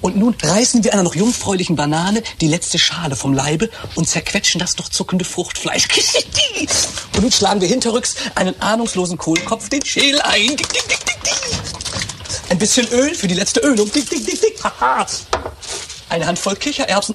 [0.00, 4.58] Und nun reißen wir einer noch jungfräulichen Banane die letzte Schale vom Leibe und zerquetschen
[4.58, 5.88] das noch zuckende Fruchtfleisch.
[7.14, 10.56] Und nun schlagen wir hinterrücks einen ahnungslosen Kohlkopf den Schäl ein.
[12.50, 13.90] Ein bisschen Öl für die letzte Ölung.
[16.08, 17.14] Eine Handvoll Kichererbsen.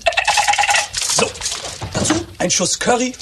[1.16, 1.30] So,
[1.93, 3.13] dazu ein Schuss Curry.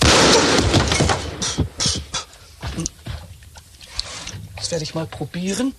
[4.56, 5.74] Das werde ich mal probieren.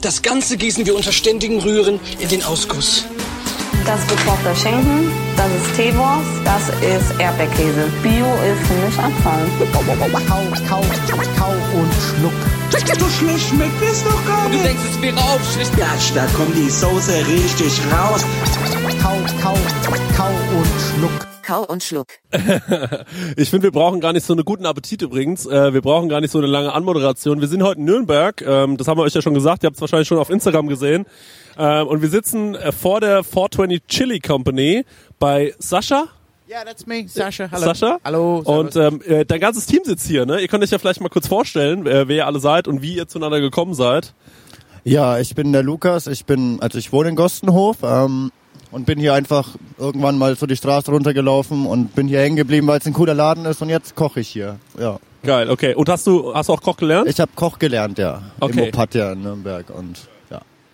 [0.00, 3.04] Das Ganze gießen wir unter ständigem Rühren in den Ausguss.
[3.86, 7.88] Das ist gekochter Schinken, das ist Teewurst, das ist Erdbeerkäse.
[8.02, 9.46] Bio ist für mich Abfall.
[9.72, 9.80] Kau,
[10.26, 10.82] kau,
[11.38, 12.32] kau und schluck.
[12.98, 14.60] So schlecht schmeckt es doch gar nicht.
[14.60, 15.78] Du denkst, es wäre aufschlicht.
[15.78, 18.24] Ja, da kommt die Soße richtig raus.
[19.00, 19.54] Kau, kau,
[20.16, 21.26] kau und schluck.
[21.46, 22.08] Kau und Schluck.
[23.36, 25.46] ich finde, wir brauchen gar nicht so einen guten Appetit übrigens.
[25.46, 27.40] Äh, wir brauchen gar nicht so eine lange Anmoderation.
[27.40, 28.42] Wir sind heute in Nürnberg.
[28.42, 29.62] Ähm, das haben wir euch ja schon gesagt.
[29.62, 31.06] Ihr habt es wahrscheinlich schon auf Instagram gesehen.
[31.58, 34.84] Ähm, und wir sitzen äh, vor der 420 Chili Company
[35.18, 36.08] bei Sascha.
[36.48, 37.48] Ja, yeah, that's me, Sascha.
[37.50, 37.64] Hallo.
[37.64, 37.98] Sascha.
[38.04, 38.38] Hallo.
[38.44, 40.26] Und ähm, äh, dein ganzes Team sitzt hier.
[40.26, 40.40] Ne?
[40.40, 42.94] Ihr könnt euch ja vielleicht mal kurz vorstellen, äh, wer ihr alle seid und wie
[42.94, 44.14] ihr zueinander gekommen seid.
[44.84, 46.06] Ja, ich bin der Lukas.
[46.06, 47.78] Ich bin, also ich wohne in Gostenhof.
[47.82, 48.30] Ähm,
[48.70, 52.66] und bin hier einfach irgendwann mal so die Straße runtergelaufen und bin hier hängen geblieben,
[52.66, 54.58] weil es ein cooler Laden ist und jetzt koche ich hier.
[54.78, 54.98] Ja.
[55.22, 55.74] Geil, okay.
[55.74, 57.08] Und hast du hast du auch Koch gelernt?
[57.08, 58.22] Ich habe Koch gelernt, ja.
[58.38, 58.60] Okay.
[58.60, 60.08] Im Opatia in Nürnberg und.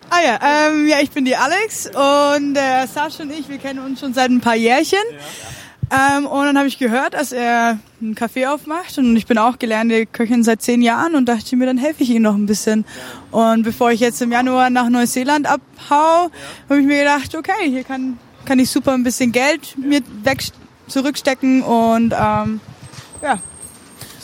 [0.09, 3.79] Ah ja, ähm, ja, ich bin die Alex und der Sascha und ich, wir kennen
[3.79, 4.99] uns schon seit ein paar Jährchen.
[5.91, 9.59] Ähm, und dann habe ich gehört, dass er einen Café aufmacht und ich bin auch
[9.59, 12.85] gelernte Köchin seit zehn Jahren und dachte mir, dann helfe ich ihm noch ein bisschen.
[13.31, 16.31] Und bevor ich jetzt im Januar nach Neuseeland abhau,
[16.69, 20.43] habe ich mir gedacht, okay, hier kann, kann ich super ein bisschen Geld mir weg
[20.87, 22.59] zurückstecken und ähm,
[23.21, 23.39] ja,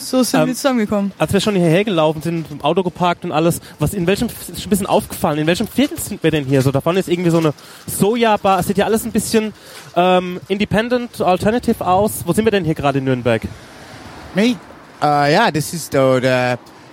[0.09, 1.11] so sind Ähm, wir zusammengekommen.
[1.17, 4.47] Als wir schon hierher gelaufen sind, im Auto geparkt und alles, was in welchem, ist
[4.61, 6.61] schon ein bisschen aufgefallen, in welchem Viertel sind wir denn hier?
[6.61, 7.53] So, davon ist irgendwie so eine
[7.87, 9.53] Soja-Bar, es sieht ja alles ein bisschen
[9.95, 12.23] ähm, independent, alternative aus.
[12.25, 13.41] Wo sind wir denn hier gerade in Nürnberg?
[14.35, 14.55] Me?
[15.01, 16.19] Uh, ja, das ist uh,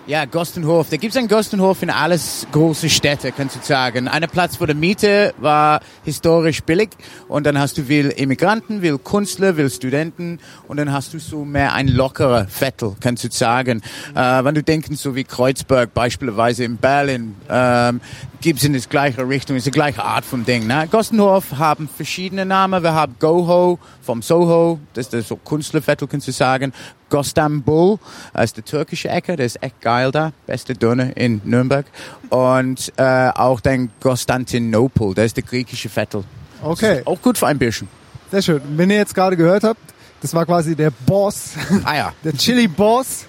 [0.06, 0.89] ja, Gostenhof.
[0.89, 4.06] Da gibt's einen Gostenhof in alles große Städte, kannst du sagen.
[4.06, 6.91] Einer Platz, wo die Miete war historisch billig
[7.27, 11.45] und dann hast du will Immigranten, will Künstler, will Studenten und dann hast du so
[11.45, 13.83] mehr ein lockerer Viertel, kannst du sagen.
[14.15, 18.00] Äh, wenn du denkst, so wie Kreuzberg beispielsweise in Berlin, ähm,
[18.41, 20.69] gibt's in das gleiche Richtung, ist die gleiche Art von Ding.
[20.69, 20.87] Ne?
[20.89, 22.83] Gostenhof haben verschiedene Namen.
[22.84, 26.72] Wir haben Goho vom Soho, das ist so Künstlerviertel, kannst du sagen.
[27.09, 27.99] Gostambul,
[28.33, 31.87] das ist der türkische Ecke, der ist echt geil da, beste Döner in Nürnberg.
[32.31, 36.25] Und äh, auch dann Konstantinopel, das ist der griechische Viertel.
[36.62, 37.03] Okay.
[37.05, 37.89] Auch gut für ein bisschen.
[38.31, 38.61] Sehr schön.
[38.77, 39.81] Wenn ihr jetzt gerade gehört habt,
[40.21, 41.50] das war quasi der Boss,
[41.84, 43.27] Ah ja, der Chili Boss,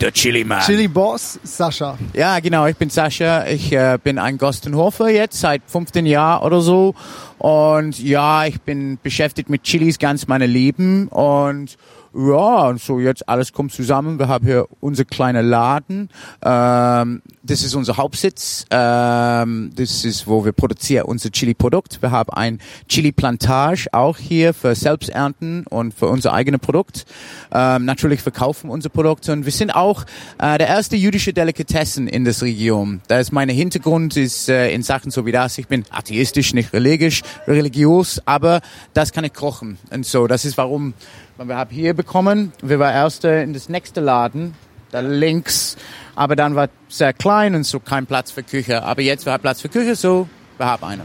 [0.00, 0.60] der Chili Man.
[0.62, 1.96] Chili Boss, Sascha.
[2.12, 2.66] Ja, genau.
[2.66, 3.46] Ich bin Sascha.
[3.46, 6.94] Ich äh, bin ein Gostenhofer jetzt seit 15 Jahren oder so.
[7.38, 11.08] Und ja, ich bin beschäftigt mit Chilis ganz mein Leben.
[11.08, 11.76] Und
[12.16, 14.18] ja, und so jetzt alles kommt zusammen.
[14.18, 16.10] Wir haben hier unser kleiner Laden.
[16.42, 18.66] Ähm, das ist unser Hauptsitz.
[18.70, 22.02] Ähm, das ist, wo wir produzieren unser Chili-Produkt.
[22.02, 27.04] Wir haben ein Chili-Plantage auch hier für Selbsternten und für unser eigenes Produkt.
[27.52, 30.04] Ähm, natürlich verkaufen unser Produkt und wir sind auch
[30.38, 33.00] äh, der erste jüdische Delikatessen in der Region.
[33.08, 35.58] Da ist mein Hintergrund ist äh, in Sachen so wie das.
[35.58, 38.60] Ich bin atheistisch, nicht religiös, religiös, aber
[38.92, 40.26] das kann ich kochen und so.
[40.26, 40.94] Das ist warum
[41.38, 42.52] wir haben hier bekommen.
[42.62, 44.54] Wir waren erste in das nächste Laden,
[44.90, 45.76] da links,
[46.14, 48.82] aber dann war sehr klein und so kein Platz für Küche.
[48.84, 51.02] Aber jetzt wir haben Platz für Küche, so wir haben eine.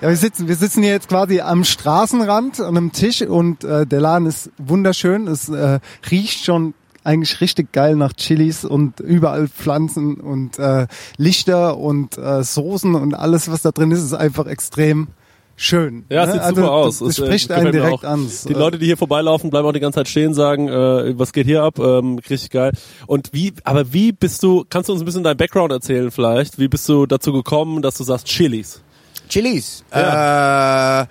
[0.00, 3.86] Ja, wir sitzen, wir sitzen hier jetzt quasi am Straßenrand an einem Tisch und äh,
[3.86, 5.26] der Laden ist wunderschön.
[5.26, 5.80] Es äh,
[6.10, 10.86] riecht schon eigentlich richtig geil nach Chilis und überall Pflanzen und äh,
[11.16, 15.08] Lichter und äh, Soßen und alles, was da drin ist, ist einfach extrem
[15.56, 16.04] schön.
[16.08, 16.32] Ja, es ne?
[16.34, 16.98] sieht also, super aus.
[16.98, 18.30] Das, Es, das äh, spricht einen mir direkt an.
[18.48, 21.46] Die Leute, die hier vorbeilaufen, bleiben auch die ganze Zeit stehen, sagen, äh, was geht
[21.46, 21.78] hier ab?
[21.78, 22.72] Ähm, richtig geil.
[23.06, 26.58] Und wie, aber wie bist du, kannst du uns ein bisschen dein Background erzählen vielleicht?
[26.58, 28.82] Wie bist du dazu gekommen, dass du sagst Chilis?
[29.28, 29.84] Chilis.
[29.90, 31.06] Äh,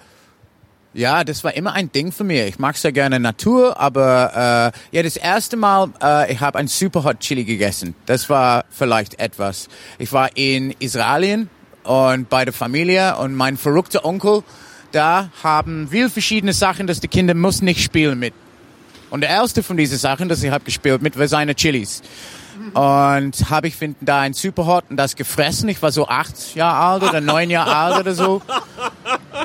[0.96, 2.40] Ja, das war immer ein Ding für mich.
[2.48, 6.68] Ich mag sehr gerne Natur, aber äh, ja, das erste Mal, äh, ich habe ein
[6.68, 7.96] Super Hot Chili gegessen.
[8.06, 9.68] Das war vielleicht etwas.
[10.00, 11.50] Ich war in Israelien
[11.86, 14.44] und bei der Familie und mein verrückter Onkel,
[14.92, 18.34] da haben viele verschiedene Sachen, dass die Kinder muss nicht spielen mit.
[19.10, 22.02] Und der erste von diesen Sachen, das ich habe gespielt mit, war seine Chilis.
[22.74, 25.70] Und habe ich finden da ein Superhot und das gefressen.
[25.70, 28.42] Ich war so acht Jahre alt oder neun Jahre alt oder so.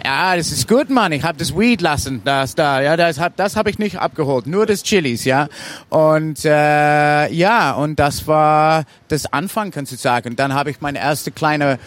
[0.04, 1.12] Ja, das ist gut, Mann.
[1.12, 2.81] Ich habe das Weed lassen, das da.
[2.81, 4.46] Ja, das hab, das habe ich nicht abgeholt.
[4.46, 5.48] Nur das Chilis, ja.
[5.88, 10.37] Und äh, ja, und das war das Anfang, kannst du sagen.
[10.37, 11.78] Dann habe ich meine erste kleine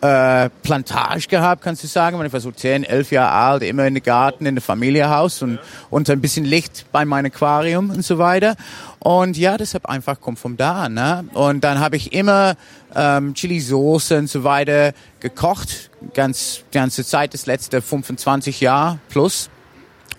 [0.00, 2.24] äh, Plantage gehabt, kannst du sagen.
[2.24, 5.58] Ich war so 10, 11 Jahre alt, immer in den Garten, in der Familienhaus und,
[5.90, 8.56] und ein bisschen Licht bei meinem Aquarium und so weiter.
[8.98, 10.88] Und ja, deshalb einfach kommt von da.
[10.88, 11.24] Ne?
[11.34, 12.56] Und dann habe ich immer
[12.94, 19.50] ähm, Chili-Soße und so weiter gekocht, ganz ganze Zeit, das letzte 25 Jahre plus.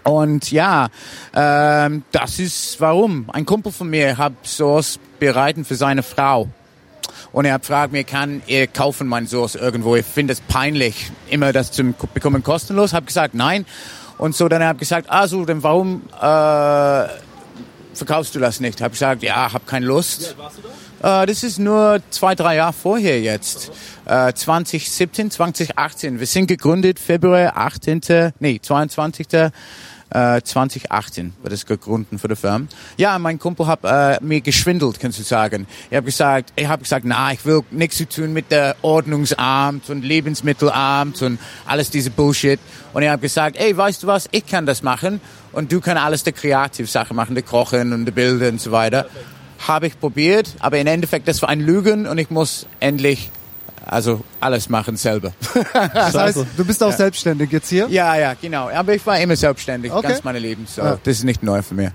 [0.04, 0.89] Und ja,
[1.36, 3.30] ähm, das ist warum.
[3.31, 6.50] Ein Kumpel von mir hat Sauce bereiten für seine Frau.
[7.33, 9.95] Und er fragt mir, kann er kaufen meine Sauce irgendwo?
[9.95, 12.94] Ich finde es peinlich, immer das zu bekommen kostenlos.
[12.94, 13.66] Hab gesagt, nein.
[14.18, 17.07] Und so dann habe ich gesagt, also, dann warum äh,
[17.94, 18.81] verkaufst du das nicht?
[18.81, 20.36] Hab gesagt, ja, hab keine Lust.
[21.01, 23.72] Äh, das ist nur zwei, drei Jahre vorher jetzt.
[24.06, 26.19] Äh, 2017, 2018.
[26.19, 28.34] Wir sind gegründet Februar 18.
[28.39, 29.27] Nee, 22.
[30.13, 32.66] Äh, 2018 war das gegründet für die Firma.
[32.98, 35.68] Ja, mein Kumpel hat äh, mir geschwindelt, kannst du sagen.
[35.90, 39.90] Ich habe gesagt, ich habe gesagt, na, ich will nichts zu tun mit der Ordnungsamt
[39.90, 42.60] und Lebensmittelamt und alles diese Bullshit.
[42.92, 45.22] Und ich habe gesagt, ey, weißt du was, ich kann das machen
[45.54, 49.06] und du kannst alles der Kreativsache machen, der Kochen und die Bilder und so weiter.
[49.66, 53.31] Habe ich probiert, aber im Endeffekt, das war ein Lügen und ich muss endlich
[53.86, 55.33] also alles machen selber.
[55.94, 56.98] Das heißt, du bist auch Ja.
[56.98, 57.88] selbstständig jetzt hier?
[57.89, 58.69] Ja, ja, genau.
[58.69, 60.07] Aber ich war immer selbstständig, Okay.
[60.10, 60.66] ganz mein Leben.
[60.68, 60.98] So, Ja.
[61.04, 61.89] das ist nicht neu für mich.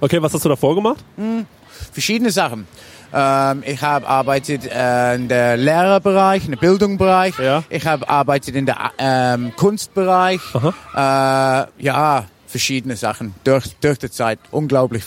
[0.00, 1.04] Okay, was hast du davor gemacht?
[1.16, 1.46] Hm,
[1.92, 2.66] verschiedene Sachen.
[3.12, 7.34] Ähm, ich habe arbeitet äh, in der Lehrerbereich, in der Bildungsbereich.
[7.68, 10.40] Ich habe arbeitet in der ähm, Kunstbereich.
[10.54, 14.38] Äh, ja, verschiedene Sachen durch durch die Zeit.
[14.52, 15.02] Unglaublich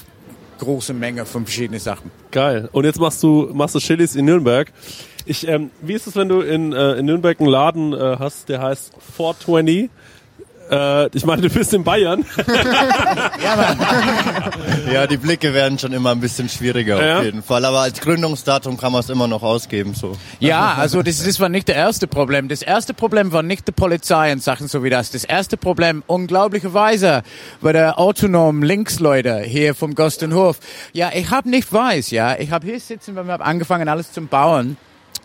[0.59, 2.11] große Menge von verschiedenen Sachen.
[2.31, 2.69] Geil.
[2.71, 4.71] Und jetzt machst du machst du Chilis in Nürnberg.
[5.25, 8.49] Ich, ähm, wie ist es, wenn du in, äh, in Nürnberg einen Laden äh, hast,
[8.49, 9.89] der heißt 420?
[10.71, 12.25] Äh, ich meine, du bist in Bayern.
[14.91, 17.17] Ja, die Blicke werden schon immer ein bisschen schwieriger Ja?
[17.17, 17.65] auf jeden Fall.
[17.65, 19.93] Aber als Gründungsdatum kann man es immer noch ausgeben.
[19.95, 20.15] So.
[20.39, 22.47] Ja, also das, das war nicht das erste Problem.
[22.47, 25.09] Das erste Problem war nicht die Polizei und Sachen so wie das.
[25.11, 27.23] Das erste Problem, unglaublicherweise,
[27.61, 30.59] war der autonomen Linksleute hier vom Gostenhof.
[30.91, 32.37] Ja, ich habe nicht weiß, ja.
[32.37, 34.77] Ich habe hier sitzen, wenn wir haben angefangen, alles zu bauen.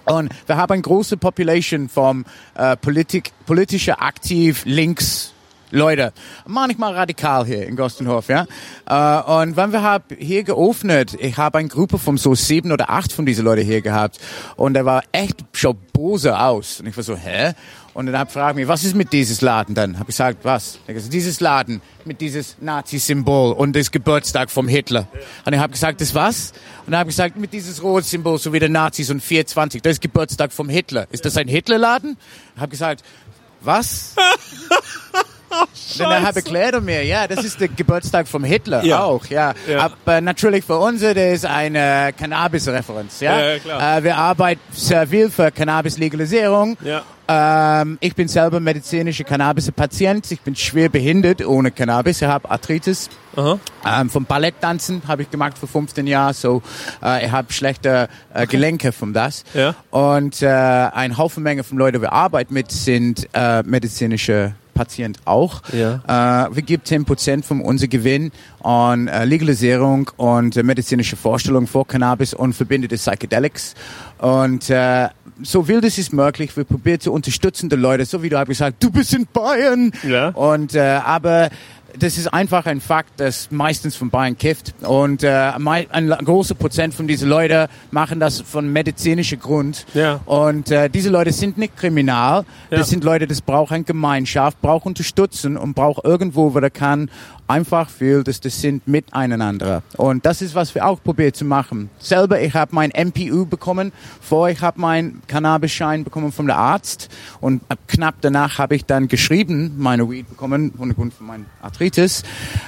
[0.05, 2.25] Und wir haben eine große Population vom
[2.55, 5.35] äh, Politik, politische aktiv links
[5.71, 6.15] Leute,
[6.47, 8.47] manchmal radikal hier in Gostenhof, ja.
[8.89, 12.89] Äh, und wenn wir haben hier geöffnet, ich habe eine Gruppe von so sieben oder
[12.89, 14.19] acht von diesen Leuten hier gehabt
[14.57, 16.81] und der war echt schon böse aus.
[16.81, 17.53] Und ich war so, hä?
[17.99, 19.99] Und dann hab gefragt mich, was ist mit dieses Laden dann?
[19.99, 20.79] Hab ich gesagt, was?
[20.87, 25.09] Er gesagt, dieses Laden mit dieses Nazi-Symbol und das Geburtstag vom Hitler.
[25.45, 26.53] Und ich habe gesagt, das was?
[26.87, 29.83] Und dann habe ich gesagt, mit dieses rote Symbol, so wie der Nazis und 420,
[29.83, 31.09] das Geburtstag vom Hitler.
[31.11, 32.17] Ist das ein Hitlerladen?
[32.55, 33.03] Ich habe gesagt,
[33.63, 34.15] was?
[35.93, 39.03] Und dann habe erklärt er mir, ja, das ist der Geburtstag vom Hitler Ja.
[39.03, 39.55] auch, ja.
[39.67, 39.81] Ja.
[39.81, 43.39] Aber natürlich für uns, das ist eine Cannabis-Referenz, ja.
[43.39, 43.99] Ja, ja, klar.
[43.99, 46.77] Äh, wir arbeiten sehr viel für Cannabis-Legalisierung.
[46.85, 47.03] Ja.
[47.31, 50.31] Ähm, ich bin selber medizinischer Cannabis-Patient.
[50.31, 52.23] Ich bin schwer behindert ohne Cannabis.
[52.23, 53.11] Ich habe Arthritis.
[53.37, 56.33] Ähm, vom Balletttanzen habe ich gemacht vor 15 Jahren.
[56.35, 56.63] So,
[57.05, 59.45] äh, ich habe schlechte äh, Gelenke von das.
[59.55, 59.75] Ja.
[59.91, 65.19] Und äh, ein Haufen Menge von Leuten, die wir arbeiten mit, sind äh, medizinische Patient
[65.25, 65.63] auch.
[65.73, 66.47] Ja.
[66.47, 68.31] Äh, wir geben 10% von unserem Gewinn
[68.63, 73.75] an äh, Legalisierung und äh, medizinische Vorstellung vor Cannabis und verbindete Psychedelics.
[74.19, 75.09] Und äh,
[75.43, 76.57] so will das ist möglich.
[76.57, 79.91] Wir probieren zu unterstützen die Leute, so wie du hast gesagt, du bist in Bayern.
[80.07, 80.29] Ja.
[80.29, 81.51] Und äh, aber
[81.99, 84.75] das ist einfach ein Fakt, dass meistens von Bayern kifft.
[84.83, 89.87] Und äh, ein großer Prozent von diesen Leuten machen das von medizinischem Grund.
[89.95, 90.21] Ja.
[90.27, 92.45] Und äh, diese Leute sind nicht kriminal.
[92.71, 92.79] Ja.
[92.79, 97.11] Das sind Leute, das brauchen eine Gemeinschaft, brauchen Unterstützung und braucht irgendwo, wo er kann
[97.49, 99.83] einfach weil das, das sind miteinander.
[99.97, 101.91] Und das ist, was wir auch probieren zu machen.
[101.99, 107.09] Selber, ich habe mein MPU bekommen, vor ich habe meinen Cannabis-Schein bekommen vom Arzt
[107.41, 112.23] und knapp danach habe ich dann geschrieben, meine Weed bekommen, von Grund von meiner Arthritis.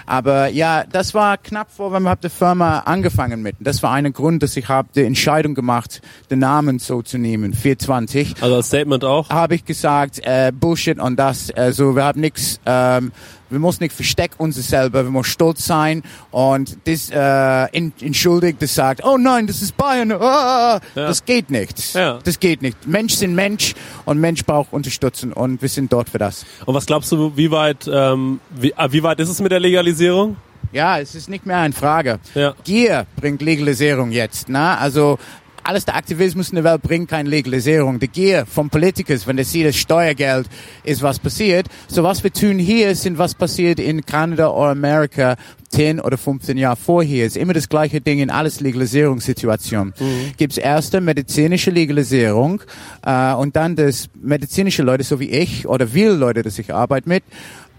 [0.07, 3.57] Aber ja, das war knapp vor, wenn wir die Firma angefangen mit.
[3.61, 7.53] Das war ein Grund, dass ich habe die Entscheidung gemacht, den Namen so zu nehmen,
[7.55, 8.43] 420.
[8.43, 9.29] Also das Statement auch?
[9.31, 13.13] Habe ich gesagt, äh, Bullshit und das, also wir haben nichts, ähm,
[13.51, 18.63] wir müssen nicht verstecken uns selber, wir müssen stolz sein und das äh, in, entschuldigt,
[18.63, 21.07] das sagt, oh nein, das ist Bayern, ah, Ja.
[21.07, 22.19] das geht nicht, Ja.
[22.25, 22.87] das geht nicht.
[22.87, 26.45] Mensch sind Mensch und Mensch braucht Unterstützung und wir sind dort für das.
[26.67, 29.61] Und was glaubst du, wie weit, ähm, wie, ah, wie weit ist es mit der
[29.61, 30.37] Legalisierung?
[30.73, 32.21] Ja, es ist nicht mehr eine Frage.
[32.35, 32.55] Ja.
[32.63, 34.49] Gier bringt Legalisierung jetzt.
[34.49, 34.79] Ne?
[34.79, 35.19] Also
[35.63, 37.99] alles der Aktivismus in der Welt bringt keine Legalisierung.
[37.99, 40.49] Die Gier vom Politikers, wenn der sieht, das Steuergeld
[40.85, 41.67] ist was passiert.
[41.89, 45.37] So was wir tun hier, sind was passiert in Kanada oder Amerika
[45.71, 47.27] 10 oder 15 Jahre vorher.
[47.27, 49.95] Ist immer das gleiche Ding in alles Legalisierungssituationen.
[50.37, 52.63] Gibt's erste medizinische Legalisierung
[53.05, 57.09] äh, und dann das medizinische Leute, so wie ich oder viele Leute, dass ich arbeite
[57.09, 57.23] mit.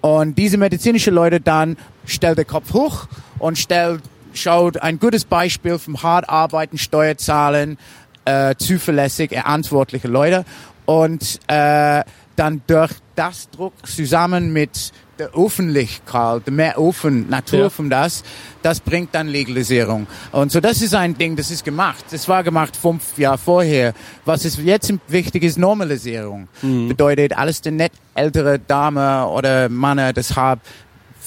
[0.01, 3.07] Und diese medizinische Leute dann stellt der Kopf hoch
[3.38, 4.01] und stellt,
[4.33, 7.77] schaut ein gutes Beispiel vom hart arbeiten, Steuerzahlen,
[8.25, 10.45] äh, zuverlässig, verantwortliche Leute.
[10.85, 12.03] Und äh,
[12.35, 17.69] dann durch das Druck zusammen mit der Öffentlichkeit, der mehr offen Natur Ja.
[17.69, 18.23] von das,
[18.63, 20.07] das bringt dann Legalisierung.
[20.31, 22.03] Und so das ist ein Ding, das ist gemacht.
[22.09, 23.93] Das war gemacht fünf Jahre vorher.
[24.25, 26.47] Was ist jetzt wichtig ist Normalisierung.
[26.61, 30.59] Bedeutet, alles der nicht ältere Dame oder Mann, das hat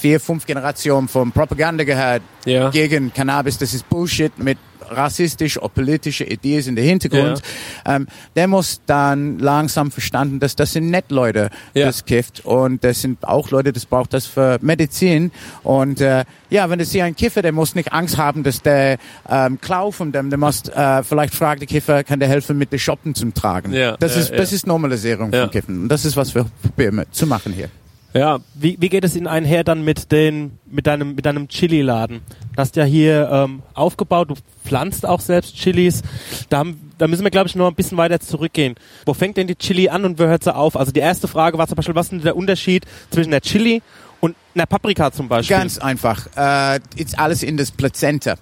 [0.05, 2.69] vier, fünf Generationen von Propaganda gehört Ja.
[2.69, 3.57] gegen Cannabis.
[3.57, 4.59] Das ist Bullshit mit
[4.91, 7.41] rassistisch oder politische Ideen in der Hintergrund.
[7.87, 8.07] Ähm,
[8.37, 11.87] der muss dann langsam verstanden, dass das sind nicht Leute, Ja.
[11.87, 15.33] das kifft und das sind auch Leute, das braucht das für Medizin
[15.63, 18.99] und äh, ja, wenn es hier ein Kiffer, der muss nicht Angst haben, dass der
[19.27, 22.71] ähm, Klau von dem, der muss äh, vielleicht fragt der Kiffer, kann der helfen mit
[22.71, 23.73] den Shoppen zum Tragen.
[23.73, 24.37] Ja, das ja, ist ja.
[24.37, 25.45] das ist Normalisierung Ja.
[25.45, 27.71] von Kiffen und das ist was wir probieren zu machen hier.
[28.15, 32.21] Ja, Wie, wie geht es Ihnen einher dann mit den mit deinem mit deinem Chili-Laden?
[32.55, 36.03] Du hast ja hier ähm, aufgebaut, du pflanzt auch selbst Chilis.
[36.49, 38.77] Da, haben, da müssen wir glaube ich noch ein bisschen weiter zurückgehen.
[39.05, 40.77] Wo fängt denn die Chili an und wo hört sie auf?
[40.77, 43.83] Also die erste Frage war zum Beispiel, was ist denn der Unterschied zwischen der Chili
[44.21, 45.57] und einer Paprika zum Beispiel?
[45.57, 46.29] Ganz einfach.
[46.37, 48.37] Äh, ist alles in das Plazenta.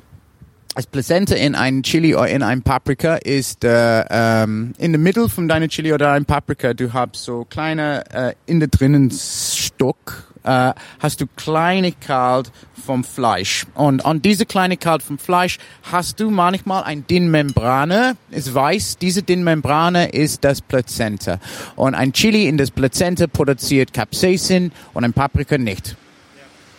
[0.75, 5.29] Das Plazenta in einem Chili oder in einem Paprika ist äh, ähm, in der Mitte
[5.29, 6.73] von deiner Chili oder einem Paprika.
[6.73, 10.33] Du hast so kleine äh, in der drinnen Stock.
[10.45, 12.51] Äh, hast du Kleinigkeit
[12.87, 13.67] vom Fleisch.
[13.75, 15.59] Und an diese Kleinigkeit vom Fleisch
[15.91, 18.97] hast du manchmal ein Dinnmembrane, ist weiß.
[18.97, 21.39] Diese Dinnmembrane ist das Plazenta.
[21.77, 25.97] Und ein Chili in das Plazenta produziert Capsaicin und ein Paprika nicht.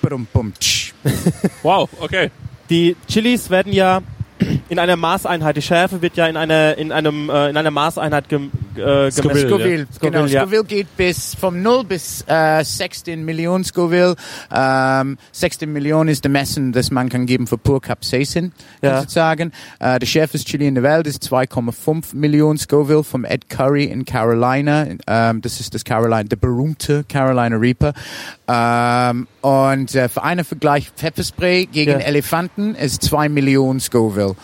[0.02, 0.94] Bum, bum, tsch.
[1.62, 2.32] wow, okay.
[2.70, 4.02] Die Chilis werden ja
[4.70, 8.28] in einer Maßeinheit, die Schärfe wird ja in einer in einem äh, in einer Maßeinheit
[8.30, 9.12] gem, äh, gemessen.
[9.22, 10.26] Scoville, Scoville, genau.
[10.26, 10.42] ja.
[10.42, 14.16] Scoville geht bis vom 0 bis äh, 16 Millionen Scoville.
[14.54, 18.52] Ähm, 16 Millionen ist der Messen, das man kann geben für pur Capsaicin,
[18.82, 18.92] Ja.
[18.92, 19.52] kannst du sagen.
[19.80, 24.04] Äh, der schärfste Chili in der Welt ist 2,5 Millionen Scoville vom Ed Curry in
[24.06, 24.88] Carolina.
[25.08, 27.94] Ähm, das ist das Carolina, der berühmte Carolina Reaper.
[28.48, 31.98] Ähm, und äh, für einen Vergleich Pfefferspray gegen Ja.
[32.00, 34.36] Elefanten ist 2 Millionen Scoville.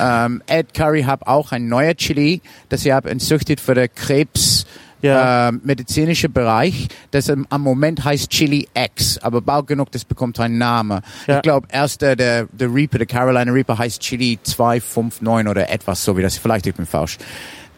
[0.00, 4.66] Ähm, Ed Curry hat auch ein neuer Chili, das er entzüchtet für den Krebs
[5.02, 5.48] Ja.
[5.50, 6.88] äh, medizinische Bereich.
[7.12, 11.00] Das am, am Moment heißt Chili X, aber bald genug, das bekommt einen Namen.
[11.28, 11.36] Ja.
[11.36, 16.02] Ich glaube, erst der, der, der Reaper, der Carolina Reaper heißt Chili 259 oder etwas
[16.04, 16.38] so wie das.
[16.38, 17.18] Vielleicht ich bin falsch.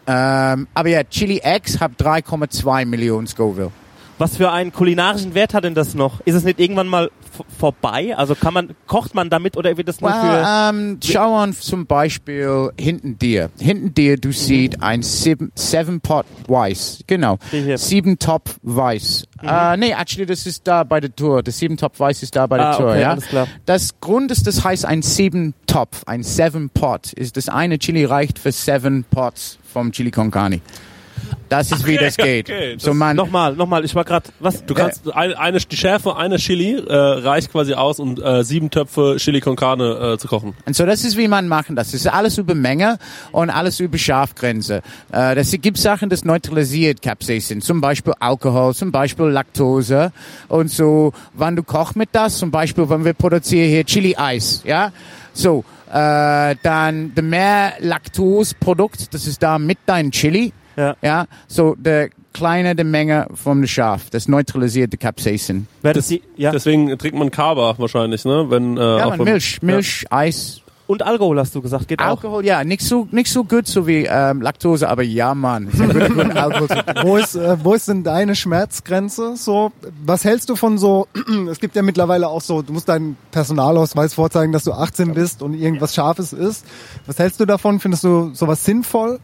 [0.07, 3.73] Ähm, aber ja, Chili X hat 3,2 Millionen Scoville.
[4.19, 6.21] Was für einen kulinarischen Wert hat denn das noch?
[6.25, 7.11] Ist es nicht irgendwann mal
[7.59, 8.17] vorbei?
[8.17, 11.53] Also kann man kocht man damit oder wird das nur für Well, ähm, schau an
[11.53, 13.51] zum Beispiel hinten dir.
[13.59, 17.01] Hinten dir, du siehst ein sieben, seven Pot Weiß.
[17.07, 17.39] Genau.
[17.75, 19.25] Sieben Topf Weiß.
[19.43, 21.43] Äh, nee, actually, das ist da bei der Tour.
[21.43, 23.11] Das sieben Topf Weiß ist da bei der Ah, Tour, okay, ja.
[23.11, 23.47] alles klar.
[23.67, 27.13] Das Grund ist, das heißt ein sieben Topf, ein seven Pot.
[27.13, 30.63] Ist das eine Chili reicht für seven Pots vom Chili con Carne.
[31.49, 32.51] Das ist wie Okay, das geht.
[32.51, 35.77] okay, das so man, nochmal, nochmal, ich war gerade was Du kannst eine, eine die
[35.77, 40.19] Schärfe einer Chili äh, reicht quasi aus, um äh, sieben Töpfe Chili con Carne äh,
[40.19, 40.55] zu kochen.
[40.67, 41.93] Und so, das ist, wie man machen das.
[41.93, 42.99] Das ist alles über Menge
[43.33, 44.83] und alles über Scharfgrenze.
[45.13, 47.61] Äh, das gibt Sachen, das neutralisiert Capsaicin.
[47.61, 50.13] Zum Beispiel Alkohol, zum Beispiel Laktose.
[50.49, 54.91] Und so, wann du kochst mit das, zum Beispiel, wenn wir produzieren hier Chili-Eis, ja?
[55.33, 60.97] So, äh, dann, der mehr Laktose-Produkt, das ist da mit deinem Chili, Ja.
[61.03, 64.11] ja, so der kleiner die Menge vom Schaf.
[64.11, 65.67] Das neutralisiert die Capsaicin.
[65.83, 66.51] Das ja.
[66.51, 68.47] Deswegen trinkt man Kaba wahrscheinlich, ne?
[68.51, 70.61] Wenn, äh, Ja, man, Milch, Milch, Eis.
[70.87, 72.05] Und Alkohol hast du gesagt, geht auch.
[72.05, 75.69] Alkohol, ja, nicht so, nicht so gut so wie ähm, Laktose, aber ja, Mann.
[75.77, 76.69] Ja Alkohol
[77.03, 79.37] wo ist, äh, wo ist denn deine Schmerzgrenze?
[79.37, 79.73] So,
[80.05, 81.09] was hältst du von so?
[81.51, 85.43] Es gibt ja mittlerweile auch so, du musst deinen Personalausweis vorzeigen, dass du 18 bist
[85.43, 86.67] und irgendwas Scharfes isst.
[87.07, 87.81] Was hältst du davon?
[87.81, 89.19] Findest du sowas sinnvoll?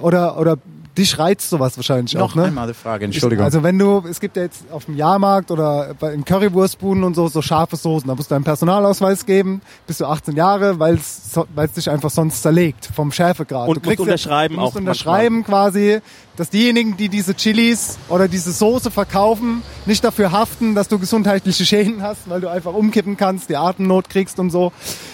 [0.00, 0.56] Oder oder
[0.96, 2.44] dich reizt sowas wahrscheinlich Noch auch, ne?
[2.44, 3.44] einmal die Frage, Entschuldigung.
[3.44, 7.14] Also wenn du, es gibt ja jetzt auf dem Jahrmarkt oder bei, in Currywurstbuden und
[7.14, 10.96] so, so scharfe Soßen, da musst du einen Personalausweis geben, bist du 18 Jahre, weil
[10.96, 13.68] es dich einfach sonst zerlegt vom Schärfegrad.
[13.68, 16.00] Und du musst unterschreiben du musst auch unterschreiben quasi,
[16.36, 21.64] dass diejenigen, die diese Chilis oder diese Soße verkaufen, nicht dafür haften, dass du gesundheitliche
[21.64, 24.72] Schäden hast, weil du einfach umkippen kannst, die Atemnot kriegst und so.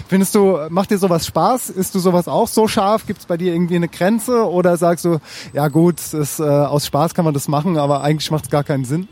[0.08, 1.68] Findest du, macht dir sowas Spaß?
[1.70, 3.06] Ist du sowas auch so scharf?
[3.06, 4.48] Gibt es bei dir irgendwie eine Grenze?
[4.50, 5.18] Oder sagst du,
[5.52, 8.64] ja gut, ist, äh, aus Spaß kann man das machen, aber eigentlich macht es gar
[8.64, 9.06] keinen Sinn?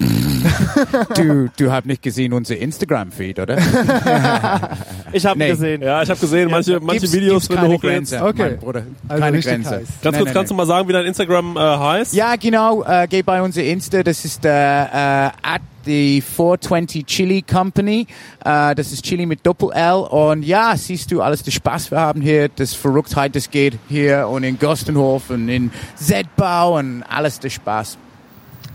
[1.15, 3.59] du, du hast nicht gesehen unser Instagram-Feed, oder?
[5.13, 5.51] Ich habe Nee.
[5.51, 5.83] gesehen.
[5.83, 8.13] Ja, ich habe gesehen, manche, manche Gibt's- Videos, gibt's wenn du hochlädst.
[8.13, 8.43] Grenze, Okay.
[8.51, 8.83] mein Bruder.
[9.09, 9.71] Also keine Grenze.
[9.71, 9.79] heiß.
[9.79, 10.57] Ganz Nein, kurz, nein, kannst du nein.
[10.57, 12.15] mal sagen, wie dein Instagram äh, heißt?
[12.15, 12.83] Ja, genau.
[12.85, 14.03] Äh, geh bei unser Insta.
[14.03, 15.49] Das ist der äh,
[15.87, 18.07] the 420 Chili Company.
[18.45, 20.07] Äh, das ist Chili mit Doppel L.
[20.11, 24.29] Und ja, siehst du alles, der Spaß wir haben hier, das Verrücktheit, das geht hier
[24.29, 27.97] und in Gostenhof und in Zedbau und alles der Spaß.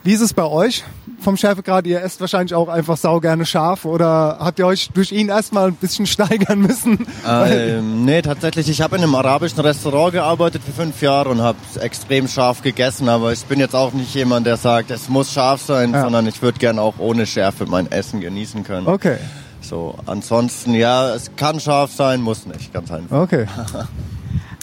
[0.03, 0.83] Wie ist es bei euch
[1.19, 1.85] vom Schärfegrad?
[1.85, 5.67] Ihr esst wahrscheinlich auch einfach sau gerne scharf oder habt ihr euch durch ihn erstmal
[5.67, 7.05] ein bisschen steigern müssen?
[7.27, 8.67] Ähm, nee, tatsächlich.
[8.67, 13.09] Ich habe in einem arabischen Restaurant gearbeitet für fünf Jahre und habe extrem scharf gegessen.
[13.09, 16.01] Aber ich bin jetzt auch nicht jemand, der sagt, es muss scharf sein, Ja.
[16.01, 18.87] sondern ich würde gern auch ohne Schärfe mein Essen genießen können.
[18.87, 19.17] Okay,
[19.61, 23.21] So, ansonsten, ja, es kann scharf sein, muss nicht, ganz einfach.
[23.21, 23.45] okay.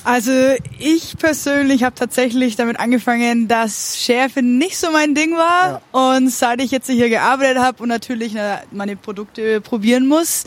[0.09, 0.33] Also
[0.79, 5.83] ich persönlich habe tatsächlich damit angefangen, dass Schärfe nicht so mein Ding war.
[5.93, 10.45] Und seit ich jetzt hier gearbeitet habe und natürlich na, meine Produkte probieren muss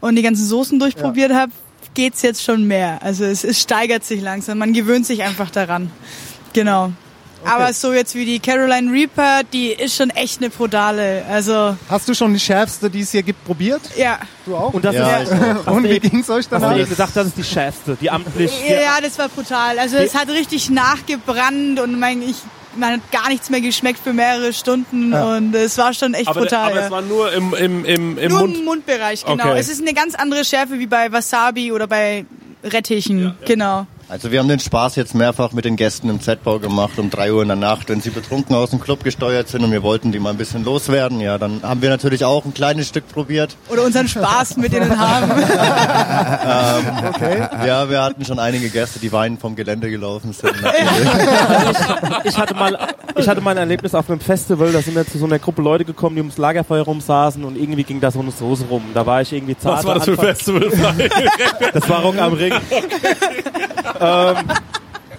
[0.00, 1.52] und die ganzen Soßen durchprobiert habe,
[1.92, 3.02] geht's jetzt schon mehr.
[3.02, 4.56] Also es, es steigert sich langsam.
[4.56, 5.90] Man gewöhnt sich einfach daran.
[6.54, 6.90] Genau.
[7.44, 11.24] Aber so jetzt wie die Caroline Reaper, die ist schon echt eine Brutale.
[11.30, 13.82] Also Hast du schon die schärfste, die es hier gibt, probiert?
[13.96, 14.18] ja.
[14.46, 14.72] Du auch?
[14.74, 16.76] Und das Ja, ist, ich hast Und du wie eben- ging's euch Hast du danach?
[16.76, 18.50] eben gesagt, das ist die schärfste, die amtlich.
[18.66, 19.78] die- Ja, das war brutal.
[19.78, 22.36] Also es hat richtig nachgebrannt und mein, ich,
[22.76, 26.40] man hat gar nichts mehr geschmeckt für mehrere Stunden und es war schon echt aber,
[26.40, 26.70] brutal.
[26.72, 26.84] aber ja.
[26.86, 28.56] es war nur im, im, im, im Nur Mund.
[28.58, 29.44] im Mundbereich, genau.
[29.50, 29.58] Okay.
[29.58, 32.24] Es ist eine ganz andere Schärfe wie bei Wasabi oder bei
[32.62, 33.86] Rettichen, genau.
[34.14, 37.32] Also wir haben den Spaß jetzt mehrfach mit den Gästen im Z-Bau gemacht um drei
[37.32, 40.12] Uhr in der Nacht, wenn sie betrunken aus dem Club gesteuert sind und wir wollten
[40.12, 41.18] die mal ein bisschen loswerden.
[41.18, 43.56] Ja, dann haben wir natürlich auch ein kleines Stück probiert.
[43.68, 45.32] Oder unseren Spaß mit denen haben.
[47.14, 47.48] Okay.
[47.66, 50.54] Ja, wir hatten schon einige Gäste, die weinend vom Gelände gelaufen sind.
[52.24, 52.78] Ich hatte mal,
[53.16, 55.60] ich hatte mal ein Erlebnis auf einem Festival, da sind wir zu so einer Gruppe
[55.62, 58.82] Leute gekommen, die ums Lagerfeuer rumsaßen und irgendwie ging da so eine Soße rum.
[58.94, 59.78] Da war ich irgendwie zart.
[59.78, 60.70] Was war das für ein Festival?
[61.72, 62.52] Das war Rock am Ring.
[64.04, 64.36] Ähm,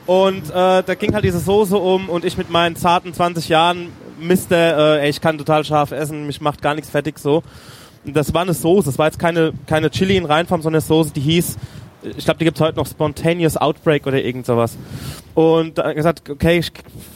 [0.06, 3.88] und äh, da ging halt diese Soße um und ich mit meinen zarten 20 Jahren,
[4.20, 7.44] Mister, äh, ey, ich kann total scharf essen, mich macht gar nichts fertig so.
[8.06, 10.88] Und das war eine Soße, das war jetzt keine, keine Chili in Reinform, sondern eine
[10.88, 11.58] Soße, die hieß,
[12.18, 14.78] ich glaube, die gibt's heute noch Spontaneous Outbreak oder irgend sowas.
[15.34, 16.72] Und da er gesagt, okay, ich,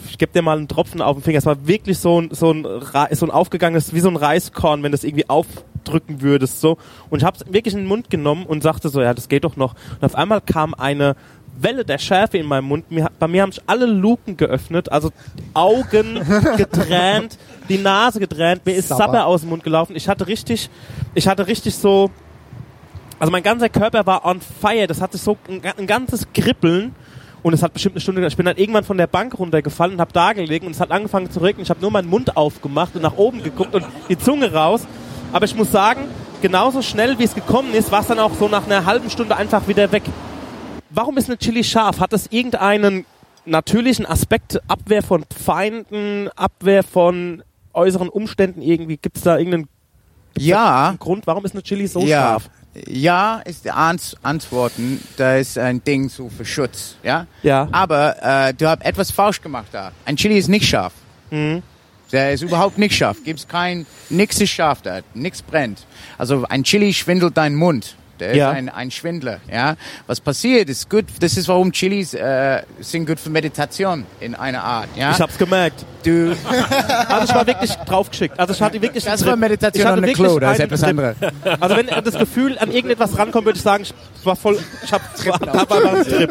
[0.08, 1.38] ich gebe dir mal einen Tropfen auf den Finger.
[1.38, 2.66] Es war wirklich so ein, so ein,
[3.12, 6.60] so ein aufgegangenes, wie so ein Reiskorn, wenn du es irgendwie aufdrücken würdest.
[6.60, 6.76] so.
[7.08, 9.44] Und ich habe es wirklich in den Mund genommen und sagte so, ja, das geht
[9.44, 9.74] doch noch.
[10.00, 11.16] Und auf einmal kam eine
[11.62, 12.90] Welle der Schärfe in meinem Mund.
[12.90, 15.10] Mir, bei mir haben sich alle Luken geöffnet, also
[15.54, 16.20] Augen
[16.56, 19.04] getränt, die Nase getränt, mir ist Sabber.
[19.04, 19.96] Sabber aus dem Mund gelaufen.
[19.96, 20.70] Ich hatte richtig,
[21.14, 22.10] ich hatte richtig so,
[23.18, 24.86] also mein ganzer Körper war on fire.
[24.86, 26.94] Das hatte so ein, ein ganzes Kribbeln.
[27.42, 28.34] Und es hat bestimmt eine Stunde gedauert.
[28.34, 30.90] Ich bin dann irgendwann von der Bank runtergefallen und habe da gelegen und es hat
[30.90, 31.62] angefangen zu regnen.
[31.62, 34.86] Ich habe nur meinen Mund aufgemacht und nach oben geguckt und die Zunge raus.
[35.32, 36.02] Aber ich muss sagen,
[36.42, 39.36] genauso schnell wie es gekommen ist, war es dann auch so nach einer halben Stunde
[39.36, 40.02] einfach wieder weg.
[40.90, 42.00] Warum ist eine Chili scharf?
[42.00, 43.06] Hat das irgendeinen
[43.44, 44.60] natürlichen Aspekt?
[44.68, 48.96] Abwehr von Feinden, Abwehr von äußeren Umständen irgendwie?
[48.96, 49.68] Gibt es da irgendeinen
[50.36, 51.26] Ja, Grund?
[51.26, 52.22] Warum ist eine Chili so ja.
[52.22, 52.50] scharf?
[52.86, 55.00] Ja, ist die Antworten.
[55.16, 57.26] Da ist ein Ding so für Schutz, ja.
[57.42, 57.68] Ja.
[57.72, 59.92] Aber äh, du hast etwas falsch gemacht da.
[60.04, 60.92] Ein Chili ist nicht scharf.
[61.30, 61.62] Mhm.
[62.12, 63.18] Der ist überhaupt nicht scharf.
[63.24, 65.86] Gibt's kein, nix ist scharf da, nix brennt.
[66.18, 67.96] Also ein Chili schwindelt deinen Mund.
[68.20, 68.50] Der Ja.
[68.50, 69.76] ist ein, ein Schwindler, ja.
[70.06, 74.62] Was passiert ist gut, das ist warum Chilis äh, sind gut für Meditation in einer
[74.62, 75.10] Art, ja.
[75.12, 75.84] Ich hab's gemerkt.
[76.04, 76.34] Du,
[77.08, 78.38] Also ich war wirklich draufgeschickt.
[78.38, 79.40] Also ich hatte wirklich das einen war Trip.
[79.40, 80.88] Meditation Ich hatte on Klo, das ist etwas Trip.
[80.90, 81.16] anderes.
[81.60, 83.84] Also wenn das Gefühl an irgendetwas rankommt, würde ich sagen,
[84.24, 86.30] war voll, ich hab Trippen da war ein Trip.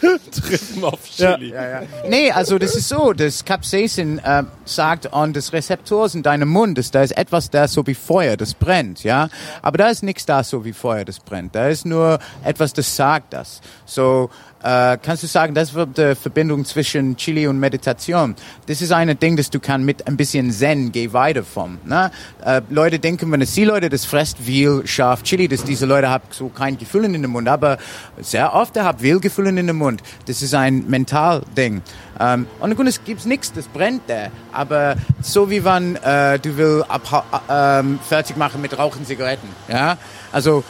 [0.30, 1.50] Trippen auf Chili.
[1.50, 1.82] Ja, ja.
[2.08, 6.78] Nee, also das ist so, das Capsaicin äh, sagt an das Rezeptor in deinem Mund,
[6.78, 9.28] dass da ist etwas da so wie Feuer, das brennt, ja.
[9.62, 11.29] Aber da ist nichts da so wie Feuer, das brennt.
[11.52, 13.60] Da ist nur etwas, das sagt das.
[13.86, 14.30] So,
[14.62, 18.34] äh, kannst du sagen, das wird die Verbindung zwischen Chili und Meditation.
[18.66, 21.78] Das ist ein Ding, das du kann mit ein bisschen Zen geh weiter vom.
[21.84, 22.10] Ne?
[22.44, 26.10] Äh, Leute denken, wenn es die Leute das fresst, viel scharf Chili, dass diese Leute
[26.10, 27.78] haben so kein Gefühl in den Mund, aber
[28.20, 30.02] sehr oft haben viel Gefühl in den Mund.
[30.26, 31.80] Das ist ein Mental-Ding.
[32.18, 34.26] Ähm, und gut, es gibt nichts, das brennt da.
[34.52, 39.96] Aber so wie wenn äh, du will abha- ähm, fertig machen mit Rauchen Zigaretten, ja,
[40.32, 40.64] also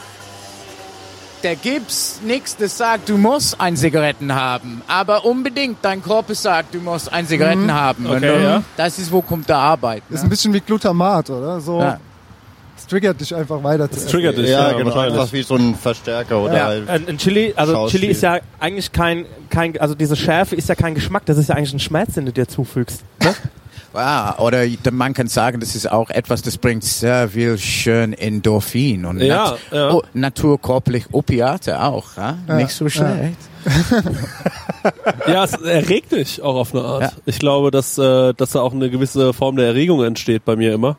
[1.43, 4.81] da gibt's nichts, das sagt, du musst ein Zigaretten haben.
[4.87, 7.73] Aber unbedingt, dein Körper sagt, du musst ein Zigaretten Mhm.
[7.73, 8.05] haben.
[8.05, 8.63] Okay, Und, ja.
[8.77, 10.03] Das ist, wo kommt der Arbeit.
[10.09, 11.59] Ist ein bisschen wie Glutamat, oder?
[11.61, 11.79] So.
[11.79, 11.99] Ja.
[12.77, 14.97] Es triggert dich einfach weiter zu triggert dich, Ja, ja, genau.
[14.97, 17.87] Einfach wie so ein Verstärker oder Ja, halt ein, ein Chili, also.
[17.87, 21.49] Chili ist ja eigentlich kein, kein, also diese Schärfe ist ja kein Geschmack, das ist
[21.49, 23.03] ja eigentlich ein Schmerz, den du dir zufügst.
[23.23, 23.35] Ne?
[23.93, 29.05] Ja, oder man kann sagen, das ist auch etwas, das bringt sehr viel schön Endorphin
[29.05, 29.93] und Ja, nat ja.
[29.93, 32.15] Oh, naturkörperlich Opiate auch.
[32.15, 32.37] Ja?
[32.47, 33.37] Ja, Nicht so schlecht.
[35.27, 37.01] Ja, es erregt dich auch auf eine Art.
[37.03, 37.11] Ja.
[37.25, 40.73] Ich glaube, dass, äh, dass da auch eine gewisse Form der Erregung entsteht bei mir
[40.73, 40.97] immer.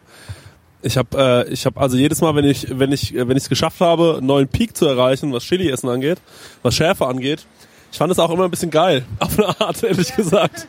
[0.83, 3.49] Ich habe, äh, ich habe also jedes Mal, wenn ich, wenn ich, wenn ich es
[3.49, 6.19] geschafft habe, einen neuen Peak zu erreichen, was Chili-Essen angeht,
[6.63, 7.47] was Schärfe angeht,
[7.91, 10.67] ich fand es auch immer ein bisschen geil, auf eine Art, ehrlich gesagt.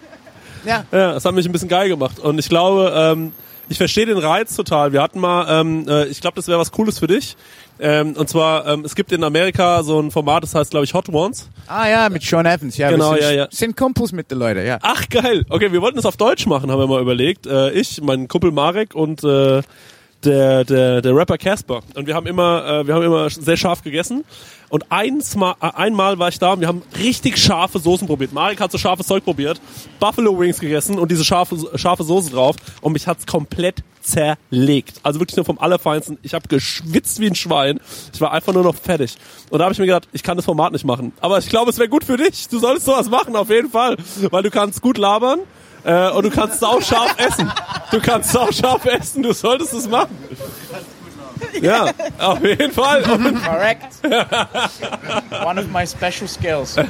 [0.65, 0.85] Ja.
[0.91, 2.19] Ja, das hat mich ein bisschen geil gemacht.
[2.19, 3.33] Und ich glaube, ähm,
[3.69, 4.91] ich verstehe den Reiz total.
[4.93, 7.35] Wir hatten mal, ähm, äh, ich glaube, das wäre was Cooles für dich.
[7.79, 10.93] Ähm, und zwar, ähm, es gibt in Amerika so ein Format, das heißt, glaube ich,
[10.93, 11.49] Hot Ones.
[11.67, 12.77] Ah ja, mit Sean Evans.
[12.77, 13.47] Ja, Genau, sind, ja, ja.
[13.49, 14.77] sind Kumpels mit den Leuten, ja.
[14.81, 15.45] Ach geil.
[15.49, 17.47] Okay, wir wollten es auf Deutsch machen, haben wir mal überlegt.
[17.47, 19.61] Äh, ich, mein Kumpel Marek und äh,
[20.25, 21.81] der der der Rapper Casper.
[21.95, 24.23] Und wir haben immer äh, wir haben immer sehr scharf gegessen.
[24.69, 28.33] Und eins mal, äh, einmal war ich da und wir haben richtig scharfe Soßen probiert.
[28.33, 29.61] Marek hat so scharfes Zeug probiert,
[29.99, 34.99] Buffalo Wings gegessen und diese scharfe scharfe Soße drauf und mich hat's komplett zerlegt.
[35.03, 36.17] Also wirklich nur vom Allerfeinsten.
[36.23, 37.79] Ich habe geschwitzt wie ein Schwein.
[38.13, 39.15] Ich war einfach nur noch fertig.
[39.49, 41.13] Und da habe ich mir gedacht, ich kann das Format nicht machen.
[41.21, 42.47] Aber ich glaube, es wäre gut für dich.
[42.49, 43.97] Du solltest sowas machen, auf jeden Fall.
[44.31, 45.39] Weil du kannst gut labern
[45.83, 47.51] äh, und du kannst sauscharf essen.
[47.93, 50.17] Du kannst sauscharf essen, du solltest es machen.
[51.61, 53.03] Ja, auf jeden Fall.
[53.03, 53.87] Und Correct.
[55.45, 56.75] One of my special skills.
[56.77, 56.89] Also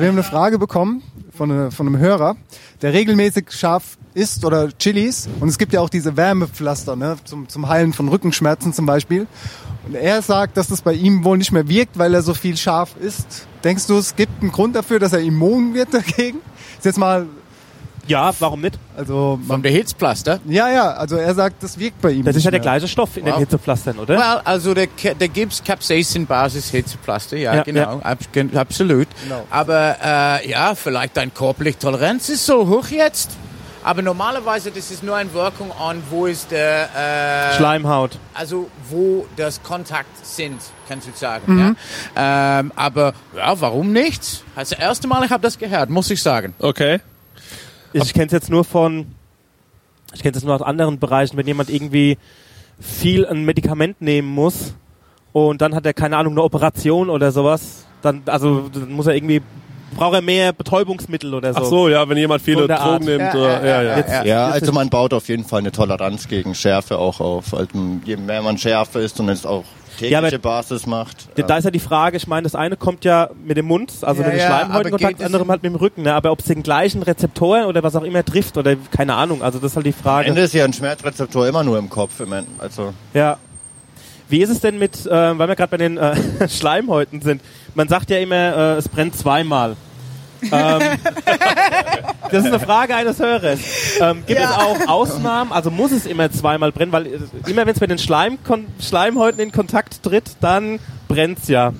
[0.00, 2.36] wir haben eine Frage bekommen von, äh, von einem Hörer,
[2.82, 5.28] der regelmäßig scharf isst oder Chilis.
[5.38, 9.28] Und es gibt ja auch diese Wärmepflaster ne, zum, zum Heilen von Rückenschmerzen zum Beispiel.
[9.86, 12.56] Und er sagt, dass das bei ihm wohl nicht mehr wirkt, weil er so viel
[12.56, 13.46] scharf isst.
[13.62, 16.38] Denkst du, es gibt einen Grund dafür, dass er immun wird dagegen?
[16.76, 17.26] Ist jetzt mal,
[18.06, 18.78] Ja, warum nicht?
[18.96, 20.40] also Von der Hitzpflaster?
[20.46, 22.24] ja, ja, also er sagt, das wirkt bei ihm.
[22.24, 23.40] Das ist ja der gleiche Stoff in den Wow.
[23.40, 24.16] Hitzepflastern, oder?
[24.16, 28.00] Well, also der, Ca- der gibt's Capsaicin-Basis Hitzepflaster, ja, Ja, genau,
[28.32, 29.08] gen- absolut.
[29.22, 29.46] Genau.
[29.50, 33.30] Aber äh, ja, vielleicht dein körperliche Toleranz ist so hoch jetzt.
[33.82, 37.50] Aber normalerweise, das ist nur eine Wirkung an, wo ist der...
[37.52, 38.18] Äh, Schleimhaut.
[38.34, 41.76] Also wo das Kontakt sind, kannst du sagen.
[42.14, 42.58] Ja?
[42.60, 44.44] Ähm, aber ja, warum nicht?
[44.54, 46.54] Also das erste Mal, ich habe das gehört, muss ich sagen.
[46.58, 47.00] okay.
[47.92, 49.06] Ich kenne es jetzt nur von,
[50.14, 52.18] ich kenne es nur aus anderen Bereichen, wenn jemand irgendwie
[52.80, 54.74] viel ein Medikament nehmen muss
[55.32, 59.14] und dann hat er keine Ahnung eine Operation oder sowas, dann also dann muss er
[59.14, 59.42] irgendwie
[59.96, 61.60] braucht er mehr Betäubungsmittel oder so.
[61.60, 63.02] Ach so, ja, wenn jemand viele So Drogen Art.
[63.02, 63.20] nimmt.
[63.20, 63.96] Ja, oder, ja, ja.
[63.96, 67.52] Jetzt- Ja, jetzt also man baut auf jeden Fall eine Toleranz gegen Schärfe auch auf.
[67.52, 67.68] Also
[68.04, 69.64] je mehr man schärfer ist und es auch
[70.00, 71.28] tägliche aber- Basis macht.
[71.36, 73.92] Da da ist ja die Frage, ich meine, das eine kommt ja mit dem Mund,
[74.02, 75.76] also Ja, mit den ja, Schleimhäuten aber in Kontakt, geht das andere halt mit dem
[75.76, 76.14] Rücken, ne?
[76.14, 79.58] aber ob es den gleichen Rezeptoren oder was auch immer trifft oder keine Ahnung, also
[79.58, 80.28] das ist halt die Am Frage.
[80.28, 82.18] Ende ist ja ein Schmerzrezeptor immer nur im Kopf.
[82.20, 83.36] Im End- Also Ja.
[84.28, 86.14] Wie ist es denn mit, äh, weil wir gerade bei den äh,
[86.48, 87.42] Schleimhäuten sind?
[87.74, 89.76] Man sagt ja immer, äh, es brennt zweimal.
[90.52, 90.52] ähm,
[92.30, 93.60] das ist eine Frage eines Hörers.
[94.00, 95.52] Ähm, gibt es auch Ausnahmen?
[95.52, 96.92] Also muss es immer zweimal brennen?
[96.92, 98.38] Weil äh, immer wenn es mit den Schleim
[98.80, 101.72] Schleimhäuten in Kontakt tritt, dann brennt's ja.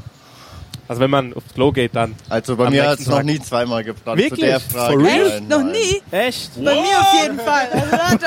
[0.88, 2.16] Also wenn man aufs Klo geht, dann.
[2.28, 4.18] Also bei mir hat es noch nie zweimal gebrannt.
[4.18, 4.40] Wirklich?
[4.40, 4.94] Zu der Frage.
[4.94, 5.26] For real?
[5.26, 5.48] Echt?
[5.48, 6.02] Noch nie?
[6.10, 6.50] Echt?
[6.56, 7.68] Bei mir auf jeden Fall.
[7.70, 8.26] Also,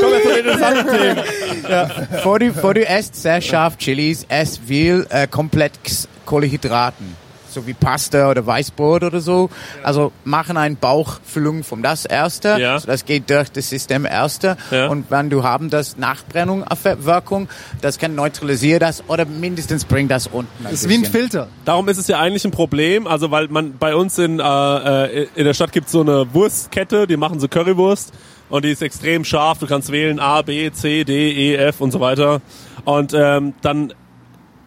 [0.00, 2.08] Kommen wir zu interessanten Themen.
[2.22, 7.25] Vor du, vor du esst sehr scharf Chilis, ess viel äh, komplex Kohlenhydraten.
[7.56, 9.48] So wie Pasta oder Weißbrot oder so.
[9.82, 12.58] Also machen eine Bauchfüllung vom das erste.
[12.60, 12.78] Ja.
[12.78, 14.58] So das geht durch das System erste.
[14.70, 14.88] Ja.
[14.88, 16.66] Und wenn du haben das Nachbrennung
[16.98, 17.48] Wirkung,
[17.80, 20.50] das kann neutralisieren das oder mindestens bringt das unten.
[20.58, 21.12] Ein Das ist wie ein bisschen.
[21.14, 21.48] Filter.
[21.64, 25.28] Darum ist es ja eigentlich ein Problem, also weil man bei uns in, äh, äh,
[25.34, 28.12] in der Stadt gibt so eine Wurstkette, die machen so Currywurst
[28.50, 29.60] und die ist extrem scharf.
[29.60, 32.42] Du kannst wählen A, B, C, D, E, F und so weiter.
[32.84, 33.94] Und ähm, dann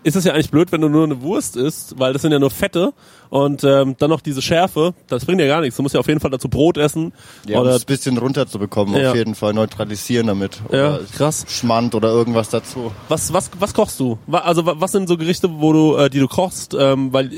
[0.04, 2.40] ist es ja eigentlich blöd, wenn du nur eine Wurst isst, weil das sind ja
[2.40, 2.94] nur Fette
[3.30, 5.76] und ähm, dann noch diese Schärfe, das bringt ja gar nichts.
[5.78, 7.12] Du musst ja auf jeden Fall dazu Brot essen
[7.46, 9.10] Ja, um oder es ein bisschen runterzubekommen, Ja.
[9.12, 10.62] auf jeden Fall neutralisieren damit.
[10.72, 11.46] Ja, Oder krass.
[11.50, 12.92] Schmand oder irgendwas dazu.
[13.10, 14.18] was was was kochst du?
[14.32, 17.30] Also wa- was sind so Gerichte, wo du äh, die du kochst, ähm, weil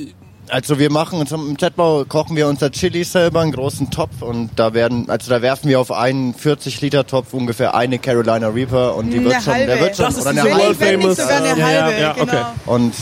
[0.52, 4.50] Also wir machen uns im Chatbau kochen wir unser Chili selber, einen großen Topf und
[4.58, 8.96] da werden, also da werfen wir auf einen 40 Liter Topf ungefähr eine Carolina Reaper
[8.96, 9.80] und die Eine wird schon, der halbe.
[9.80, 10.76] wird schon Das ist oder eine halbe.
[10.76, 11.16] Famous.
[11.18, 12.24] sogar eine Ja, ja, halbe, ja, genau.
[12.24, 12.44] okay.
[12.66, 12.94] Und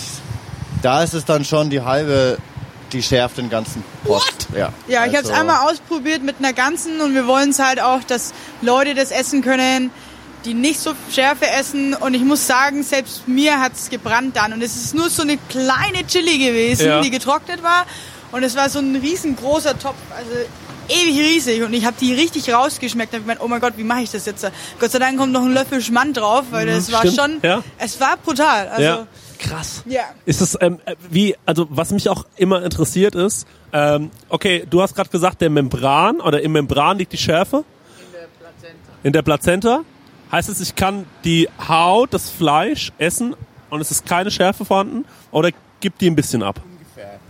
[0.84, 2.38] da ist es dann schon die halbe,
[2.94, 4.48] die schärft den ganzen Post.
[4.56, 7.58] Ja, Ja, ich habe es Also- einmal ausprobiert mit einer ganzen und wir wollen es
[7.58, 8.32] halt auch, dass
[8.62, 9.90] Leute das essen können,
[10.46, 11.94] die nicht so Schärfe essen.
[11.94, 14.54] Und ich muss sagen, selbst mir hat's gebrannt dann.
[14.54, 17.02] Und es ist nur so eine kleine Chili gewesen, Ja.
[17.02, 17.86] die getrocknet war.
[18.32, 20.32] Und es war so ein riesengroßer Topf, also
[20.88, 21.64] ewig riesig.
[21.64, 23.14] Und ich habe die richtig rausgeschmeckt.
[23.14, 24.50] Ich gemeint, oh mein Gott, wie mache ich das jetzt?
[24.80, 27.64] Gott sei Dank kommt noch ein Löffel Schmand drauf, weil das war stimmt, schon, ja.
[27.78, 28.68] es war brutal.
[28.70, 29.08] Also, ja,
[29.40, 29.84] krass.
[29.86, 30.04] ja.
[30.26, 34.82] Ist es ähm, äh, wie also was mich auch immer interessiert ist, ähm, okay, du
[34.82, 37.64] hast gerade gesagt, der Membran oder im Membran liegt die Schärfe?
[39.02, 39.82] In der Plazenta.
[40.32, 43.36] Heißt es, ich kann die Haut, das Fleisch essen
[43.70, 46.62] und es ist keine Schärfe vorhanden oder gibt die ein bisschen ab?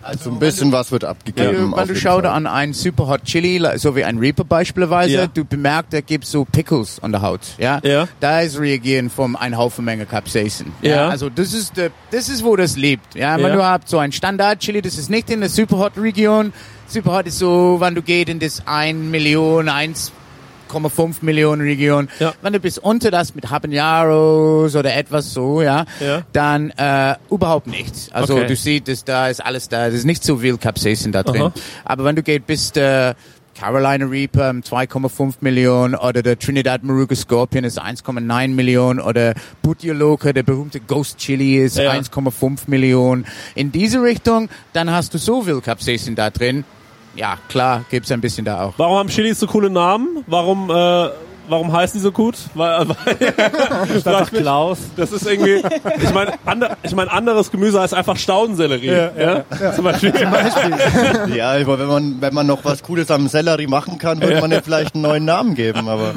[0.02, 1.52] Also ein bisschen was wird abgegeben.
[1.72, 5.14] du, wenn du jeden schaust an einen Super Hot Chili, so wie ein Reaper beispielsweise,
[5.14, 5.28] Ja.
[5.28, 7.42] du bemerkst, da gibt so Pickles an der Haut.
[7.58, 7.80] Ja?
[7.84, 8.08] Ja.
[8.22, 10.72] Da ist reagieren vom ein Haufen Menge Capsaicin.
[10.82, 11.10] Ja.
[11.10, 13.14] Also das ist, der, das ist, wo das lebt.
[13.14, 13.36] Ja?
[13.38, 13.56] Wenn Ja.
[13.56, 16.54] du habt so ein Standard Chili, das ist nicht in der Super Hot Region.
[16.88, 19.68] Super Hot ist so, wenn du gehst in das 1 Million,
[20.70, 22.08] 1,5 Millionen Region.
[22.20, 22.34] Ja.
[22.42, 26.22] Wenn du bis unter das mit Habaneros oder etwas so, ja, Ja.
[26.34, 28.10] dann äh, überhaupt nichts.
[28.12, 28.48] Also Okay.
[28.48, 31.42] du siehst, dass da ist alles da, da ist nicht so viel Capsaicin da drin.
[31.42, 31.54] Aha.
[31.86, 33.16] Aber wenn du gehst bis der
[33.60, 40.32] Carolina Reaper um 2,5 Millionen oder der Trinidad Maruga Scorpion ist 1,9 Millionen oder Butterloca,
[40.32, 41.92] der berühmte Ghost Chili ist Ja.
[41.92, 43.26] 1,5 Millionen.
[43.56, 46.64] In diese Richtung, dann hast du so viel Capsaicin da drin.
[47.20, 48.76] Ja, klar, gibt's ein bisschen da auch.
[48.78, 50.24] Warum haben Chilis so coole Namen?
[50.26, 51.10] Warum äh,
[51.50, 52.36] warum heißen die so gut?
[52.54, 52.98] Weil, weil
[54.06, 54.80] Einfach Klaus.
[54.96, 55.62] Das ist irgendwie,
[56.02, 58.88] ich meine, ander, ich mein, anderes Gemüse heißt einfach Staudensellerie.
[58.88, 59.44] Ja,
[59.76, 60.14] Zum Beispiel.
[61.36, 64.52] Ja, aber wenn man, wenn man noch was Cooles am Sellerie machen kann, würde man
[64.52, 66.14] ja vielleicht einen neuen Namen geben, aber.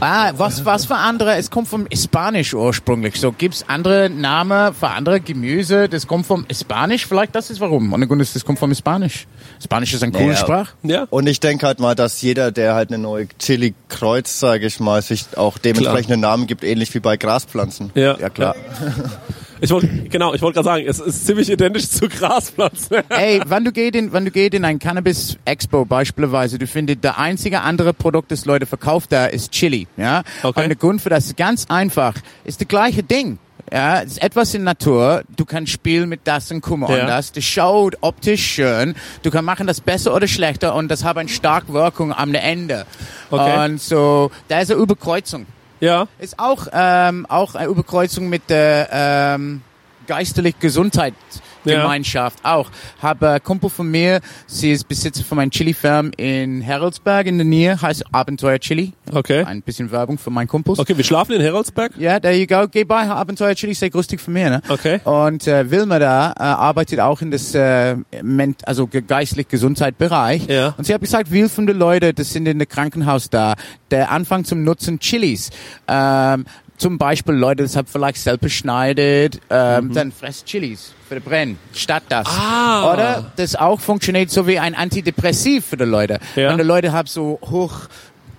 [0.00, 1.36] Ah, was, was für andere?
[1.36, 3.20] Es kommt vom Spanisch ursprünglich.
[3.20, 5.88] So gibt's andere Namen für andere Gemüse.
[5.88, 7.06] Das kommt vom Spanisch.
[7.06, 7.92] Vielleicht das ist warum.
[7.92, 9.26] Und Grunde das kommt vom Spanisch.
[9.62, 10.36] Spanisch ist eine coole Ja.
[10.36, 10.72] Sprache.
[10.82, 11.06] Ja.
[11.10, 14.71] Und ich denke halt mal, dass jeder, der halt eine neue Chili kreuzt, sage ich
[14.80, 17.90] mal, sich auch dementsprechend einen Namen gibt, ähnlich wie bei Graspflanzen.
[17.94, 18.18] Ja.
[18.18, 18.54] Ja klar.
[19.62, 22.96] Ich wollte, genau, ich wollte gerade sagen, es ist ziemlich identisch zu Graspflanzen.
[23.10, 27.04] Ey, wenn du gehst in, wenn du gehst in ein Cannabis Expo beispielsweise, du findest
[27.04, 30.24] der einzige andere Produkt, das Leute verkauft da, ist Chili, ja.
[30.42, 30.62] Okay.
[30.62, 33.38] Und der Grund für das ist ganz einfach, ist das gleiche Ding.
[33.72, 35.22] Ja, es ist etwas in Natur.
[35.34, 37.00] Du kannst spielen mit das und gucken Ja.
[37.00, 37.32] und das.
[37.32, 38.94] Das schaut optisch schön.
[39.22, 42.84] Du kannst machen das besser oder schlechter und das hat eine starke Wirkung am Ende.
[43.30, 43.64] Okay.
[43.64, 45.46] Und so, da ist eine Überkreuzung.
[45.80, 46.06] Ja.
[46.18, 49.62] Ist auch, ähm, auch eine Überkreuzung mit der ähm,
[51.64, 52.70] geistlichen Gesundheitsgemeinschaft auch.
[53.00, 57.44] Habe äh, Kumpel von mir, sie ist Besitzer von meiner Chili-Farm in Heroldsberg in der
[57.44, 58.92] Nähe, heißt Abenteuer Chili.
[59.12, 59.44] Okay.
[59.44, 60.78] Ein bisschen Werbung für meinen Kumpels.
[60.78, 61.92] Okay, wir schlafen in Heroldsberg.
[61.98, 62.66] Ja, there you go.
[62.70, 64.50] Geh bei Abenteuer Chili, sehr grüßig von mir.
[64.50, 64.62] Ne?
[64.68, 65.00] Okay.
[65.04, 70.46] Und äh, Wilma da äh, arbeitet auch in das äh, ment also ge geistlich Gesundheitsbereich.
[70.46, 70.74] Ja.
[70.76, 73.54] Und sie hat gesagt, viele von den Leuten, das sind in der Krankenhaus da,
[73.90, 75.50] der Anfang zum Nutzen Chilis.
[75.88, 76.46] Ähm,
[76.76, 79.92] zum Beispiel Leute, das haben vielleicht selber schneidet, ähm, Mhm.
[79.94, 82.26] dann fresst Chilis für den Brennen, statt das.
[82.26, 82.92] Ah.
[82.92, 86.18] Oder das auch funktioniert so wie ein Antidepressiv für die Leute.
[86.36, 86.50] Ja.
[86.50, 87.72] Wenn die Leute haben so hoch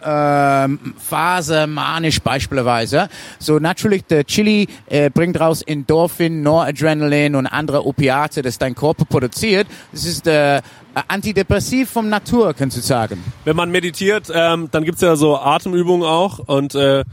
[0.05, 3.07] ähm, Phase, manisch beispielsweise.
[3.39, 9.05] So natürlich der Chili äh, bringt raus Endorphin, Noradrenalin und andere Opiate, das dein Körper
[9.05, 9.65] produziert.
[9.93, 10.57] Das ist der
[10.93, 13.23] äh, Antidepressiv vom Natur, kannst du sagen.
[13.45, 17.05] Wenn man meditiert, ähm, dann gibt's ja so Atemübungen auch und äh,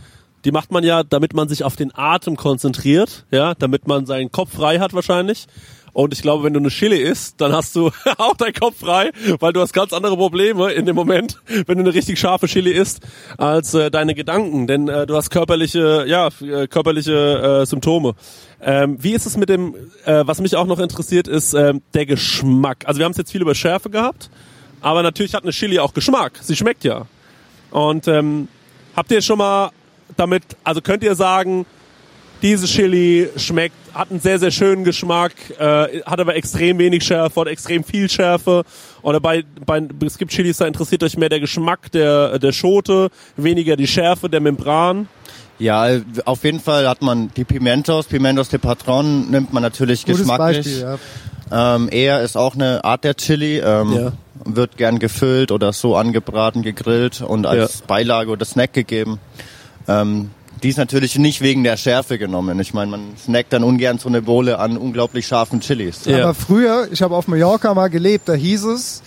[0.44, 4.33] die macht man ja, damit man sich auf den Atem konzentriert, ja, damit man seinen
[4.33, 5.46] Kopf frei hat wahrscheinlich.
[5.92, 9.11] Und ich glaube, wenn du eine Chili isst, dann hast du auch deinen Kopf frei,
[9.40, 12.70] weil du hast ganz andere Probleme in dem Moment, wenn du eine richtig scharfe Chili
[12.70, 13.00] isst,
[13.38, 14.66] als äh, deine Gedanken.
[14.66, 18.14] Denn äh, du hast körperliche, ja, äh, körperliche äh, Symptome.
[18.62, 19.74] Ähm, wie ist es mit dem,
[20.05, 22.85] äh, was mich auch noch interessiert, ist ähm, der Geschmack.
[22.87, 24.31] Also wir haben es jetzt viel über Schärfe gehabt,
[24.81, 26.38] aber natürlich hat eine Chili auch Geschmack.
[26.42, 27.07] Sie schmeckt ja.
[27.70, 28.48] Und ähm,
[28.96, 29.70] habt ihr schon mal
[30.16, 31.66] damit, also könnt ihr sagen,
[32.42, 37.40] diese Chili schmeckt, hat einen sehr, sehr schönen Geschmack, äh, hat aber extrem wenig Schärfe
[37.40, 38.64] oder extrem viel Schärfe.
[39.02, 43.10] Oder bei, bei es gibt Chilis, da interessiert euch mehr der Geschmack der, der Schote,
[43.36, 45.08] weniger die Schärfe der Membran.
[45.58, 45.88] Ja,
[46.24, 48.06] auf jeden Fall hat man die Pimentos.
[48.06, 50.56] Pimentos de Patron nimmt man natürlich Gutes geschmacklich.
[50.56, 50.80] Beispiel,
[51.50, 51.74] ja.
[51.76, 53.58] Ähm, eher ist auch eine Art der Chili.
[53.58, 54.12] Ähm, Ja.
[54.42, 57.86] Wird gern gefüllt oder so angebraten, gegrillt und als Ja.
[57.86, 59.18] Beilage oder Snack gegeben.
[59.90, 60.31] Ähm,
[60.62, 62.61] die ist natürlich nicht wegen der Schärfe genommen.
[62.61, 66.05] Ich meine, man snackt dann ungern so eine Bohle an unglaublich scharfen Chilis.
[66.05, 66.24] Ja.
[66.24, 69.03] Aber früher, ich habe auf Mallorca mal gelebt, da hieß es,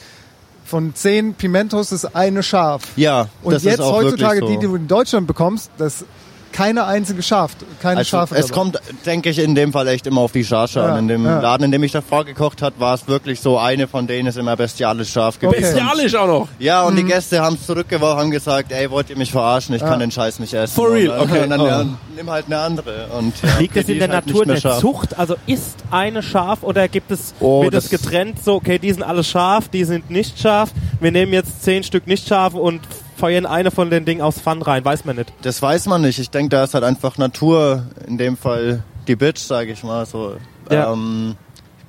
[0.66, 2.84] von zehn Pimentos ist eine scharf.
[2.96, 4.62] Ja, Und das jetzt ist auch heutzutage, wirklich so.
[4.62, 6.06] die, die du in Deutschland bekommst, das
[6.54, 8.36] keine einzige scharf, keine Also, scharfe.
[8.36, 8.60] es dabei.
[8.62, 11.00] kommt, denke ich, in dem Fall echt immer auf die Charge Ja, an.
[11.00, 11.42] In dem ja.
[11.42, 14.38] Laden, in dem ich davor gekocht hat, war es wirklich so, eine von denen ist
[14.38, 15.62] immer bestialisch scharf gewesen.
[15.76, 16.48] Bestialisch auch noch.
[16.60, 16.98] Ja, und Mhm.
[16.98, 19.76] die Gäste haben es zurückgeworfen, haben gesagt, ey, wollt ihr mich verarschen?
[19.76, 20.74] Ich kann den Scheiß nicht essen.
[20.74, 21.20] For real?
[21.20, 21.44] Okay.
[21.44, 21.68] Und dann, Oh.
[21.68, 21.86] ja,
[22.16, 23.08] nimm halt eine andere.
[23.18, 24.80] Und, ja, Liegt okay, es in der halt Natur der scharf.
[24.80, 25.18] Zucht?
[25.20, 28.92] Also ist eine scharf oder gibt es, Oh, wird es das- getrennt so, okay, die
[28.94, 30.70] sind alle scharf, die sind nicht scharf.
[31.00, 32.82] Wir nehmen jetzt zehn Stück nicht scharf und
[33.24, 35.32] feuern eine von den Dingen aus Pfann rein, weiß man nicht.
[35.44, 36.20] Das weiß man nicht.
[36.20, 40.06] Ich denke, da ist halt einfach Natur, in dem Fall die Bitch, sage ich mal
[40.06, 40.36] so.
[40.70, 40.92] Ja.
[40.92, 41.36] Ähm,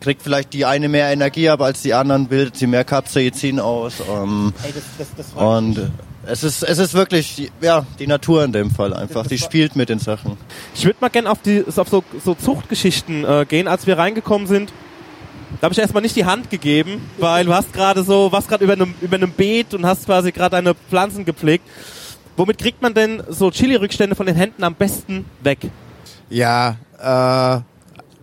[0.00, 3.94] kriegt vielleicht die eine mehr Energie ab als die anderen, bildet sie mehr Capsaicin aus.
[4.08, 4.52] Ähm,
[5.34, 5.90] und
[6.24, 9.26] es ist, es ist wirklich, die- ja, die Natur in dem Fall einfach.
[9.26, 10.36] Die spielt mit den Sachen.
[10.72, 13.66] Ich würde mal gerne auf, die, auf so, so Zuchtgeschichten äh, gehen.
[13.66, 14.72] Als wir reingekommen sind,
[15.60, 18.64] da habe ich erstmal nicht die Hand gegeben, weil du hast gerade so, warst gerade
[18.64, 21.64] über einem, über einem Beet und hast quasi gerade deine Pflanzen gepflegt.
[22.36, 25.58] Womit kriegt man denn so Chili-Rückstände von den Händen am besten weg?
[26.30, 27.60] Ja, äh,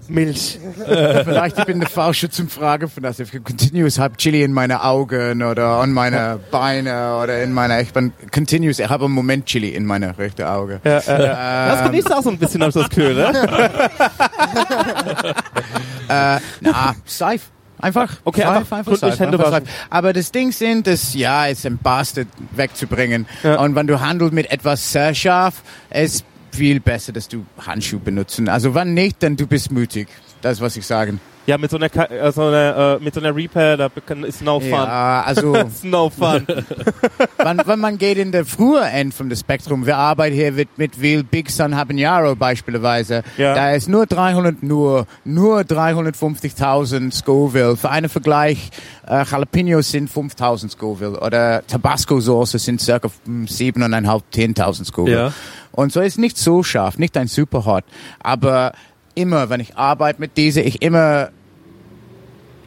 [0.08, 0.60] Milch.
[0.86, 3.20] vielleicht ich bin der Falsche zum Fragen von das.
[3.20, 7.94] Ich continuous habe Chili in meine Augen oder an meine Beine oder in meiner, ich
[7.94, 10.82] bin continuous, ich habe im Moment Chili in meiner rechten Auge.
[10.84, 13.32] Ja, äh, das genießt du auch so ein bisschen, hab ich das Gefühl, ne?
[16.12, 17.46] Äh, na, Seife.
[17.80, 18.18] Einfach.
[18.24, 19.52] Okay, Seife, einfach gründlich Seife, Hände einfach.
[19.52, 19.68] Seife.
[19.90, 23.26] Aber das Ding sind, das, ja, ist ein Bastard wegzubringen.
[23.44, 23.60] Ja.
[23.60, 28.50] Und wenn du handelst mit etwas sehr scharf, ist viel besser, dass du Handschuhe benutzen.
[28.50, 30.08] Also wenn nicht, dann du bist mutig.
[30.42, 31.20] Das was ich sagen.
[31.48, 34.24] Ja, mit so einer, Ka- äh, so einer, äh, mit so einer Repair, da kann-
[34.24, 34.70] ist no fun.
[34.70, 36.46] Ja, also ist no fun.
[37.38, 40.96] wenn, wenn man geht in der frühe End vom Spektrum, wir arbeiten hier mit, mit
[40.96, 43.56] viel Big Sun Habanero beispielsweise, Ja.
[43.56, 47.76] da ist nur 300, nur, nur 350.000 Scoville.
[47.76, 48.70] Für einen Vergleich,
[49.08, 55.16] äh, Jalapenos sind 5.000 Scoville oder Tabasco-Soße sind circa 7.500, 10.000 Scoville.
[55.18, 55.34] Ja.
[55.72, 57.86] Und so ist nicht so scharf, nicht ein super hot,
[58.22, 58.74] aber
[59.16, 61.30] immer, wenn ich arbeite mit dieser, ich immer,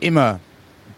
[0.00, 0.40] immer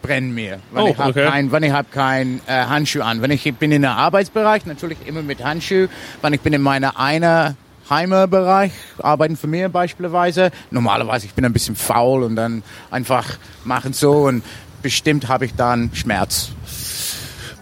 [0.03, 1.29] brennen mir, wenn Oh, ich habe okay.
[1.29, 3.23] kein, wenn ich habe kein äh, Handschuh an.
[3.23, 5.89] Wenn ich bin in der Arbeitsbereich, natürlich immer mit Handschuh.
[6.23, 7.57] Wenn ich bin in meiner einer
[7.91, 10.51] Heimerbereich, arbeiten für mir beispielsweise.
[10.71, 14.43] Normalerweise, ich bin ein bisschen faul und dann einfach machen so und
[14.83, 16.51] bestimmt habe ich dann Schmerz.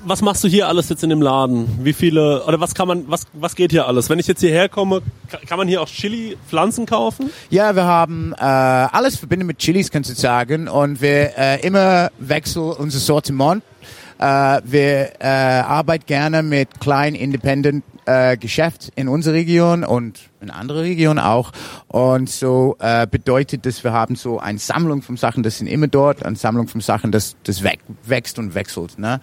[0.06, 1.66] Was machst du hier alles jetzt in dem Laden?
[1.82, 4.10] Wie viele, oder was kann man, was, was geht hier alles?
[4.10, 7.30] Wenn ich jetzt hierher komme, ka- kann man hier auch Chili-Pflanzen kaufen?
[7.48, 10.68] Ja, wir haben äh, alles verbunden mit Chilis, kannst du sagen.
[10.68, 13.62] Und wir äh, immer wechseln unser Sortiment.
[14.18, 20.50] Äh, wir äh, arbeiten gerne mit kleinen Independent äh, Geschäft in unserer Region und in
[20.50, 21.50] andere Regionen auch.
[21.88, 25.88] Und so äh, bedeutet das, wir haben so eine Sammlung von Sachen, das sind immer
[25.88, 28.98] dort, eine Sammlung von Sachen, das, das wächst und wechselt.
[28.98, 29.20] Ne?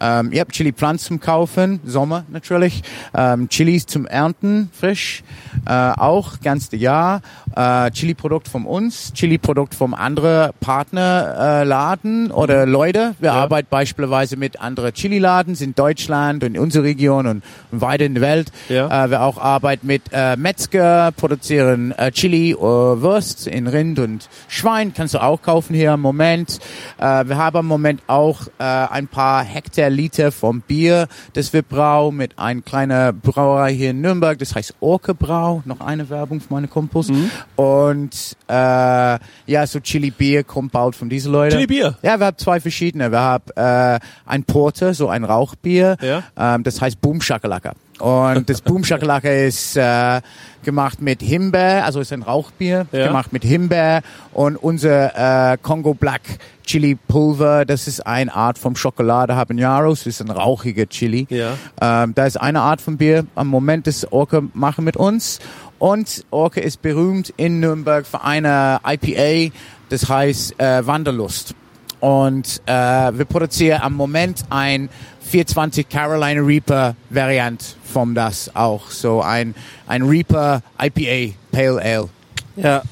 [0.00, 2.82] Ähm, ihr habt Chili-Pflanzen zum Kaufen, Sommer natürlich,
[3.14, 5.22] ähm, Chilis zum Ernten, frisch,
[5.66, 7.20] äh, auch ganz das Jahr.
[7.54, 13.14] Äh, Chili-Produkt von uns, Chili-Produkt vom anderen Partnerladen äh, oder Leute.
[13.20, 18.04] Wir arbeiten beispielsweise mit anderen Chili-Laden in Deutschland und in unserer Region und, und weiter
[18.04, 18.52] in der Welt.
[18.68, 19.04] Ja.
[19.04, 20.36] Äh, wir auch arbeiten mit äh,
[20.68, 25.92] Metzger, produzieren äh, Chili, äh, Wurst in Rind und Schwein, kannst du auch kaufen hier
[25.92, 26.58] im Moment.
[26.98, 32.16] Äh, wir haben im Moment auch äh, ein paar Hektoliter vom Bier, das wir brauen
[32.16, 36.54] mit einer kleinen Brauerei hier in Nürnberg, das heißt Orke Brau, noch eine Werbung für
[36.54, 37.12] meine Kumpels.
[37.56, 41.56] Und äh, ja, so Chili Bier kommt bald von diesen Leuten.
[41.56, 41.98] Chili Bier?
[42.00, 43.10] Ja, wir haben zwei verschiedene.
[43.12, 46.22] Wir haben äh, ein Porter, so ein Rauchbier, Ja.
[46.38, 47.72] ähm, das heißt Boom Shakalaka.
[48.00, 50.20] Und das Boom Shakalaka ist äh,
[50.64, 53.06] gemacht mit Himbeer, also ist ein Rauchbier, Ja.
[53.06, 54.02] gemacht mit Himbeer
[54.32, 56.22] und unser äh, Congo Black
[56.64, 61.26] Chili Pulver, das ist eine Art vom Schokolade Habanero, das ist ein rauchiger Chili.
[61.30, 61.52] Ja.
[61.80, 65.38] Ähm, da ist eine Art von Bier am Moment, das Orca machen mit uns.
[65.78, 69.54] Und Orca ist berühmt in Nürnberg für eine IPA,
[69.90, 71.54] das heißt äh, Wanderlust.
[72.00, 74.88] Und äh, wir produzieren am Moment ein
[75.24, 78.90] 420 Carolina Reaper Variant von das auch.
[78.90, 79.54] So ein,
[79.86, 82.08] ein Reaper IPA Pale Ale.
[82.56, 82.82] Ja.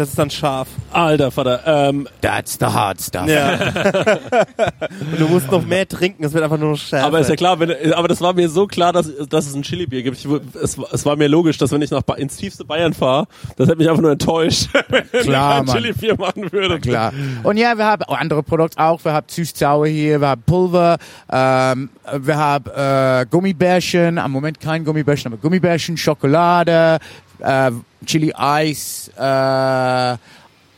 [0.00, 0.66] Das ist dann scharf.
[0.92, 1.60] Alter Vater.
[1.66, 3.28] Ähm, That's the hard stuff.
[3.28, 3.52] Ja.
[5.12, 7.06] Und du musst noch mehr trinken, es wird einfach nur noch schärfer.
[7.06, 9.60] aber ist ja klar, wenn, aber das war mir so klar, dass, dass es ein
[9.60, 10.16] Chili-Bier gibt.
[10.16, 13.26] Ich, es, es war mir logisch, dass wenn ich nach ba ins tiefste Bayern fahre,
[13.58, 15.76] das hätte mich einfach nur enttäuscht, wenn Klar, kein Mann.
[15.76, 16.80] Chili-Bier machen würdet.
[16.80, 17.12] Klar.
[17.42, 19.04] Und ja, wir haben andere Produkte auch.
[19.04, 20.96] Wir haben süß-sauer hier, wir haben Pulver,
[21.30, 27.00] ähm, wir haben äh, Gummibärchen, am Moment kein Gummibärchen, aber Gummibärchen, Schokolade,
[27.40, 27.70] äh,
[28.06, 30.16] Chili Eis äh,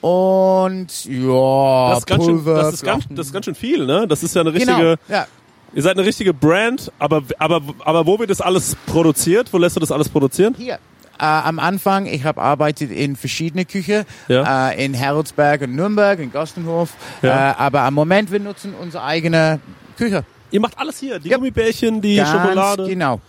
[0.00, 2.54] und ja, Das ist, ganz schön, Pulver.
[2.62, 4.06] das, ist ganz, das ist ganz schön viel, ne?
[4.08, 5.26] Das ist ja eine Genau, richtige, ja.
[5.74, 9.52] ihr seid eine richige Brand, aber, aber, aber wo wird das alles produziert?
[9.52, 10.54] Wo lässt du das alles produzieren?
[10.58, 10.74] Hier.
[11.20, 14.70] Äh, am Anfang, ich habe arbeitet in verschiedene Küche, Ja.
[14.70, 16.94] äh, in Heroldsberg und Nürnberg, in Gostenhof.
[17.22, 17.50] Ja.
[17.52, 19.60] Äh, aber am Moment, wir nutzen unsere eigene
[19.96, 20.24] Küche.
[20.50, 22.88] Ihr macht alles hier, die Gummibärchen, die Ganz Schokolade.
[22.88, 23.20] Genau.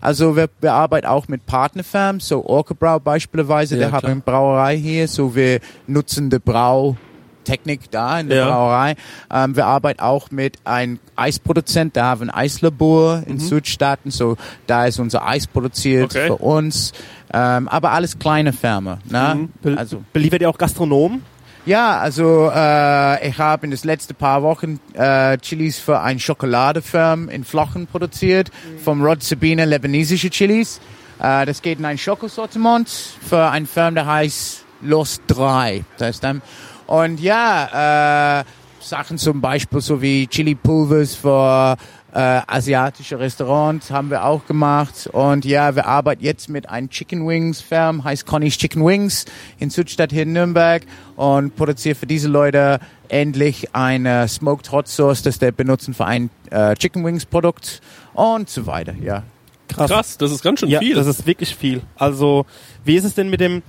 [0.00, 4.76] Also wir, wir arbeiten auch mit Partnerfirmen, so Orkebrau beispielsweise, Ja, der hat eine Brauerei
[4.76, 8.48] hier, so wir nutzen die Brautechnik da in der Ja.
[8.50, 8.94] Brauerei.
[9.32, 13.40] Ähm, wir arbeiten auch mit einem Eisproduzent, da haben wir ein Eislabor in Mhm.
[13.40, 16.26] Südstaaten, so da ist unser Eis produziert Okay.
[16.28, 16.92] für uns.
[17.32, 18.98] Ähm, aber alles kleine Firmen.
[19.08, 19.34] Ne?
[19.36, 19.48] Mhm.
[19.62, 21.22] Be Also beliefert ihr auch Gastronomen?
[21.66, 27.28] Ja, also äh, ich habe in den letzten paar Wochen äh, Chilis für ein Schokoladefirm
[27.28, 28.50] in Flochen produziert,
[28.84, 30.80] vom Rod Sabine Lebanesische Chilis.
[31.20, 35.84] Äh, das geht in ein Schokosortiment für ein Firm, der heißt Los 3.
[35.98, 36.42] Das ist dann,
[36.86, 38.44] und ja, äh,
[38.80, 41.76] Sachen zum Beispiel so wie Chili Pulvers für
[42.12, 45.08] äh, asiatische Restaurants haben wir auch gemacht.
[45.12, 49.26] Und ja, wir arbeiten jetzt mit einem Chicken Wings Firm, heißt Conny's Chicken Wings
[49.58, 50.82] in Südstadt hier in Nürnberg
[51.16, 56.30] und produziert für diese Leute endlich eine Smoked Hot Sauce, das wir benutzen für ein
[56.50, 57.80] äh, Chicken Wings Produkt
[58.14, 59.22] und so weiter, ja.
[59.68, 60.18] Krass.
[60.18, 60.96] das ist ganz schön ja, viel.
[60.96, 61.82] das ist wirklich viel.
[61.96, 62.44] Also,
[62.84, 63.62] wie ist es denn mit dem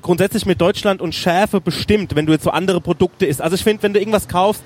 [0.00, 3.42] grundsätzlich mit Deutschland und Schärfe bestimmt, wenn du jetzt so andere Produkte isst?
[3.42, 4.62] Also ich finde, wenn du irgendwas kaufst,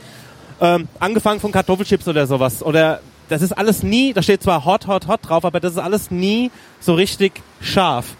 [0.60, 4.86] ähm, angefangen von Kartoffelchips oder sowas, oder das ist alles nie, da steht zwar hot,
[4.86, 6.50] hot, hot drauf, aber das ist alles nie
[6.80, 8.16] so richtig scharf.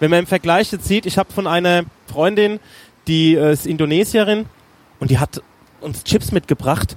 [0.00, 2.60] Wenn man im Vergleich jetzt sieht, ich habe von einer Freundin,
[3.06, 4.46] die äh, ist Indonesierin
[5.00, 5.42] und die hat
[5.80, 6.96] uns Chips mitgebracht.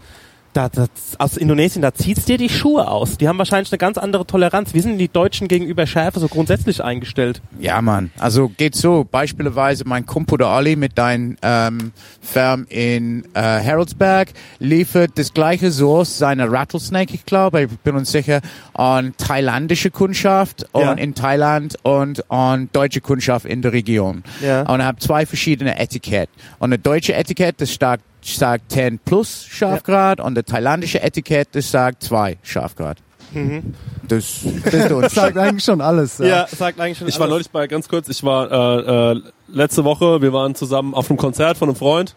[0.60, 0.90] Da, das,
[1.20, 3.18] aus Indonesien, da zieht's dir die Schuhe aus.
[3.18, 4.74] Die haben wahrscheinlich eine ganz andere Toleranz.
[4.74, 7.42] Wie sind die Deutschen gegenüber Schärfe so grundsätzlich eingestellt?
[7.62, 8.12] Ja, Mann.
[8.20, 9.06] Also geht so.
[9.10, 15.72] Beispielsweise mein Kumpel der Ali mit deinem ähm, Firm in äh, Harrodsberg liefert das gleiche
[15.72, 18.42] Source, seine Rattlesnake, ich glaube, ich bin uns sicher,
[18.74, 20.92] an thailändische Kundschaft und Ja.
[20.94, 24.24] in Thailand und an deutsche Kundschaft in der Region.
[24.42, 24.64] Ja.
[24.64, 26.30] Und er hat zwei verschiedene Etikett.
[26.60, 31.72] Und der deutsche Etikett, das sagt, sagt 10 plus Scharfgrad und der thailändische Etikett, das
[31.72, 32.98] sagt 2 Scharfgrad.
[33.34, 33.74] Mhm.
[34.08, 34.40] Das,
[34.72, 36.18] das sagt eigentlich schon alles.
[36.18, 36.26] Ja.
[36.26, 37.32] Ja, sagt eigentlich schon Ich war alles.
[37.34, 41.18] neulich bei, ganz kurz, ich war äh, äh, letzte Woche, wir waren zusammen auf einem
[41.18, 42.16] Konzert von einem Freund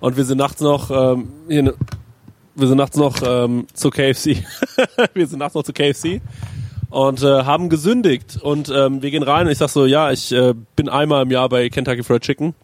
[0.00, 1.74] und wir sind nachts noch, ähm, hier, ne-
[2.54, 4.44] wir sind nachts noch ähm, zu KFC.
[5.14, 6.20] wir sind nachts noch zu KFC
[6.92, 10.30] und äh, haben gesündigt und ähm, wir gehen rein und ich sag so, ja, ich
[10.32, 12.54] äh, bin einmal im Jahr bei Kentucky Fried Chicken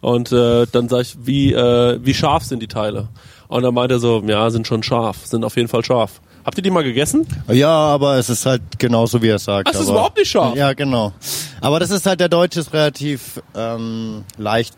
[0.00, 3.08] und äh, dann sag ich, wie äh, wie scharf sind die Teile?
[3.48, 6.20] Und dann meint er so, ja, sind schon scharf, sind auf jeden Fall scharf.
[6.44, 7.26] Habt ihr die mal gegessen?
[7.48, 9.68] Ja, aber es ist halt genauso, wie er sagt.
[9.68, 10.56] Ach, es ist überhaupt nicht scharf?
[10.56, 11.12] Ja, genau.
[11.60, 14.76] Aber das ist halt, der Deutsche ist relativ ähm, leicht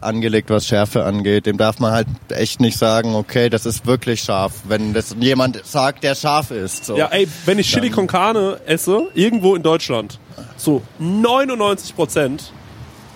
[0.00, 1.46] angelegt, was Schärfe angeht.
[1.46, 5.64] Dem darf man halt echt nicht sagen, okay, das ist wirklich scharf, wenn das jemand
[5.64, 6.84] sagt, der scharf ist.
[6.84, 6.96] So.
[6.96, 10.18] Ja, ey, wenn ich Chili con Carne esse, irgendwo in Deutschland,
[10.56, 12.52] so 99 Prozent,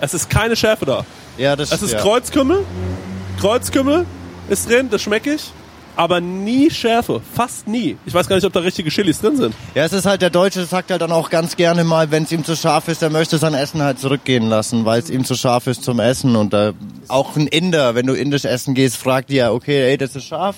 [0.01, 1.07] es ist keine Schärfe da.
[1.39, 2.01] ja das Es ist ja.
[2.01, 2.65] Kreuzkümmel,
[3.41, 4.07] Kreuzkümmel
[4.49, 5.53] ist drin, das schmecke ich,
[5.97, 7.97] aber nie Schärfe, fast nie.
[8.07, 9.55] Ich weiß gar nicht, ob da richtige Chilis drin sind.
[9.75, 12.33] Ja, es ist halt, der Deutsche sagt halt dann auch ganz gerne mal, wenn es
[12.33, 15.35] ihm zu scharf ist, er möchte sein Essen halt zurückgehen lassen, weil es ihm zu
[15.35, 16.37] scharf ist zum Essen.
[16.37, 16.73] Und da,
[17.09, 20.57] auch ein Inder, wenn du indisch essen gehst, fragt dir, okay, ey, das ist scharf.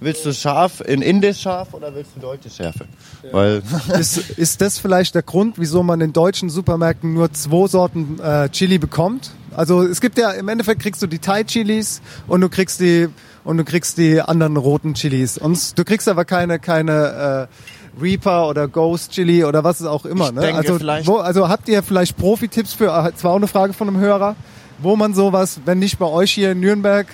[0.00, 2.86] Willst du scharf in indisch scharf oder willst du deutsche Schärfe?
[3.32, 3.62] Weil,
[3.98, 8.48] Ist, ist das vielleicht der Grund, wieso man in deutschen Supermärkten nur zwei Sorten äh,
[8.50, 9.32] Chili bekommt?
[9.56, 13.08] Also es gibt ja im Endeffekt kriegst du die Thai Chilis und du kriegst die
[13.44, 18.48] und du kriegst die anderen roten Chilis und du kriegst aber keine keine äh, Reaper
[18.48, 20.30] oder Ghost Chili oder was es auch immer.
[20.30, 20.40] Ne?
[20.40, 22.86] denke also vielleicht- wo, also habt ihr vielleicht Profi-Tipps für?
[22.86, 24.36] äh, Zwar auch eine Frage von einem Hörer,
[24.78, 27.06] wo man sowas, wenn nicht bei euch hier in Nürnberg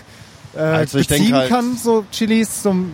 [0.54, 2.92] äh, Also beziehen halt- kann, so Chilis zum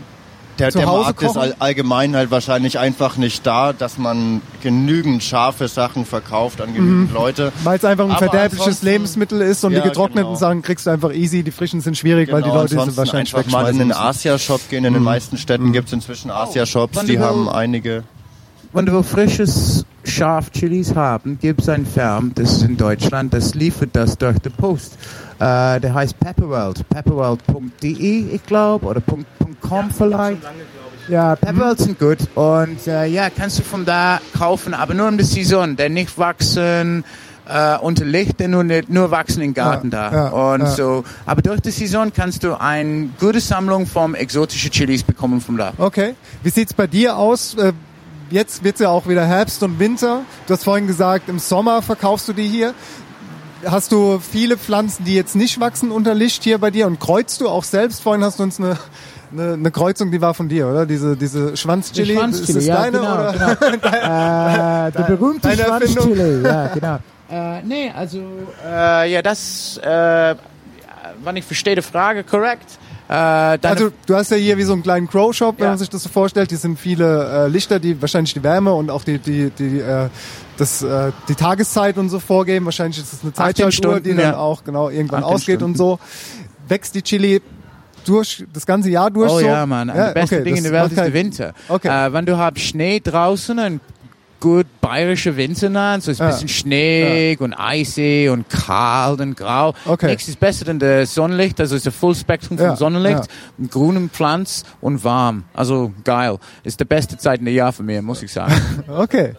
[0.61, 1.41] der, Zu der Hause Markt ist kochen?
[1.41, 7.13] all, allgemein halt wahrscheinlich einfach nicht da, dass man genügend scharfe Sachen verkauft an genügend
[7.13, 7.53] Leute.
[7.65, 10.39] Weil es einfach ein Aber verderbliches Lebensmittel ist und Ja, die getrockneten genau.
[10.39, 13.35] Sachen kriegst du einfach easy, die frischen sind schwierig, weil die Genau, Leute sind wahrscheinlich
[13.35, 13.93] einfach mal in den.
[13.93, 14.85] Asia-Shop gehen.
[14.85, 18.05] In den meisten Städten gibt es inzwischen Asia-Shops, Wann die haben einige.
[18.73, 23.55] Wenn du frisches scharf Chilis haben, gibt es ein Firm, das ist in Deutschland, das
[23.55, 24.97] liefert das durch die Post.
[25.41, 29.03] Äh, der heißt Pepperworld, pepperworld.de, ich glaube, oder
[29.61, 30.43] .com vielleicht.
[31.09, 35.17] Ja, Pepperworld sind gut und äh, ja, kannst du von da kaufen, aber nur in
[35.17, 37.05] der Saison, der nicht wachsen
[37.49, 40.17] äh, unter Licht, der nur, nur wachsen im Garten Ja, da.
[40.17, 40.67] ja, und ja.
[40.67, 45.57] so, aber durch die Saison kannst du eine gute Sammlung von exotischen Chilis bekommen von
[45.57, 45.73] da.
[45.79, 46.15] Okay.
[46.43, 47.55] Wie sieht's bei dir aus?
[47.55, 47.73] Äh,
[48.33, 50.21] Jetzt wird's ja auch wieder Herbst und Winter.
[50.47, 52.75] Du hast vorhin gesagt, im Sommer verkaufst du die hier.
[53.65, 57.41] Hast du viele Pflanzen, die jetzt nicht wachsen unter Licht hier bei dir und kreuzt
[57.41, 58.03] du auch selbst?
[58.03, 58.79] Vorhin hast du uns eine,
[59.33, 60.87] eine, eine Kreuzung, die war von dir, oder?
[60.87, 62.09] Diese, diese Schwanzchili.
[62.09, 63.33] Die Schwanzchili, ist das ja, deine genau, oder?
[63.33, 63.49] genau.
[64.89, 65.57] äh, der berühmte?
[65.57, 66.99] Schwanzchili, ja, genau.
[67.31, 68.23] Äh, nee, also,
[68.67, 70.35] äh, ja, das, äh,
[71.23, 72.79] wann ich verstehe die Frage korrekt.
[73.11, 75.71] Äh, Also du hast ja hier wie so einen kleinen Crow Shop, wenn Ja.
[75.71, 76.51] man sich das so vorstellt.
[76.51, 80.09] Hier sind viele äh, Lichter, die wahrscheinlich die Wärme und auch die die die äh,
[80.57, 82.67] das äh, die Tageszeit und so vorgeben.
[82.67, 84.37] Wahrscheinlich ist es eine 18 Zeitschaltuhr, die dann ja.
[84.37, 85.73] auch genau irgendwann 18 ausgeht Stunden.
[85.73, 85.99] und so.
[86.69, 87.43] Wächst die Chili
[88.05, 89.47] durch das ganze Jahr durch Oh so?
[89.47, 89.89] ja, Mann.
[89.89, 91.53] Das beste okay, Ding in der Welt ist der Winter.
[91.69, 91.89] Okay.
[91.89, 93.81] Äh, wenn du hast Schnee draußen, ein
[94.41, 96.33] gut bayerischer Winter, dann, so ist ein Ja.
[96.33, 99.75] bisschen schneeig und eisig und kalt und grau.
[99.85, 100.07] Okay.
[100.07, 103.27] Nichts ist besser denn das Sonnenlicht, also ist ein Fullspektrum von Ja, Sonnenlicht,
[103.59, 103.67] ja.
[103.71, 105.45] grünem Pflanz und warm.
[105.55, 106.39] Also geil.
[106.65, 108.55] Ist die beste Zeit in der Jahr für mich, muss ich sagen.
[108.89, 109.35] Okay.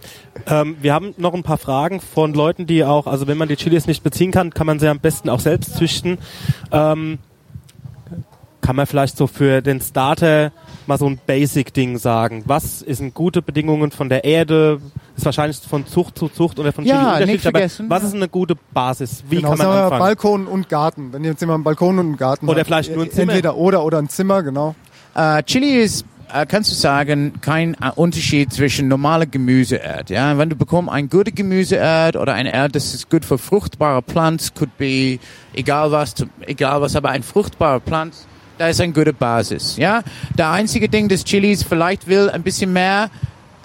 [0.47, 3.56] Ähm, wir haben noch ein paar Fragen von Leuten, die auch, also wenn man die
[3.58, 6.18] Chilis nicht beziehen kann, kann man sie am besten auch selbst züchten.
[6.72, 7.18] Ähm,
[8.62, 10.51] kann man vielleicht so für den Starter
[10.88, 12.43] mal so ein Basic-Ding sagen?
[12.45, 14.80] Was sind gute Bedingungen von der Erde?
[15.18, 17.89] Ist wahrscheinlich von Zucht zu Zucht oder von Ja, Chili unterschiedlich, aber vergessen.
[17.89, 19.24] was ist eine gute Basis?
[19.30, 19.99] Wie genau, kann man sagen anfangen?
[19.99, 21.14] Balkon und Garten.
[21.14, 22.68] Wenn jetzt jemand einen Balkon und einen Garten Oder hat.
[22.68, 23.34] vielleicht nur ein Zimmer.
[23.34, 24.76] Entweder oder oder ein Zimmer, genau.
[25.14, 30.09] Äh, Chili ist, äh, kannst du sagen, kein äh, Unterschied zwischen normaler Gemüseerd.
[30.09, 34.01] Ja, wenn du bekommst ein gute Gemüseerd oder ein Erd, das ist gut für fruchtbare
[34.01, 35.20] Pflanzen, could be
[35.53, 36.16] egal was,
[36.47, 38.26] egal was, aber ein fruchtbarer Pflanz,
[38.62, 39.76] da ist eine gute Basis.
[39.78, 40.03] Ja,
[40.38, 43.09] der einzige Ding des Chilis vielleicht will ein bisschen mehr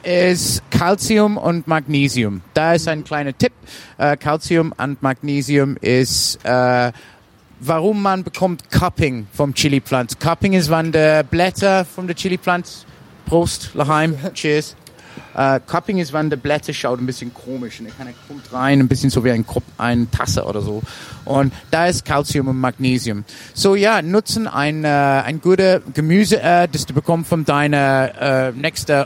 [0.03, 2.40] ist Calcium und Magnesium.
[2.55, 3.53] Da ist ein kleiner Tipp.
[3.99, 6.92] Äh, Calcium und Magnesium ist äh,
[7.61, 10.18] warum man bekommt Cupping vom Chili-Pflanz.
[10.18, 12.86] Cupping ist, wenn die Blätter von der Chili-Pflanz,
[13.26, 14.76] Prost, Laheim, Cheers.
[15.37, 18.89] Äh, Cupping ist, wenn die Blätter schaut ein bisschen komisch und dann kommt rein, ein
[18.89, 20.82] bisschen so wie ein, Krupp, ein Tasse oder so.
[21.26, 23.24] Und da ist Calcium und Magnesium.
[23.53, 28.12] So ja, nutzen ein, äh, ein gute Gemüse, äh, das du bekommst von deiner
[28.49, 29.05] äh, nächsten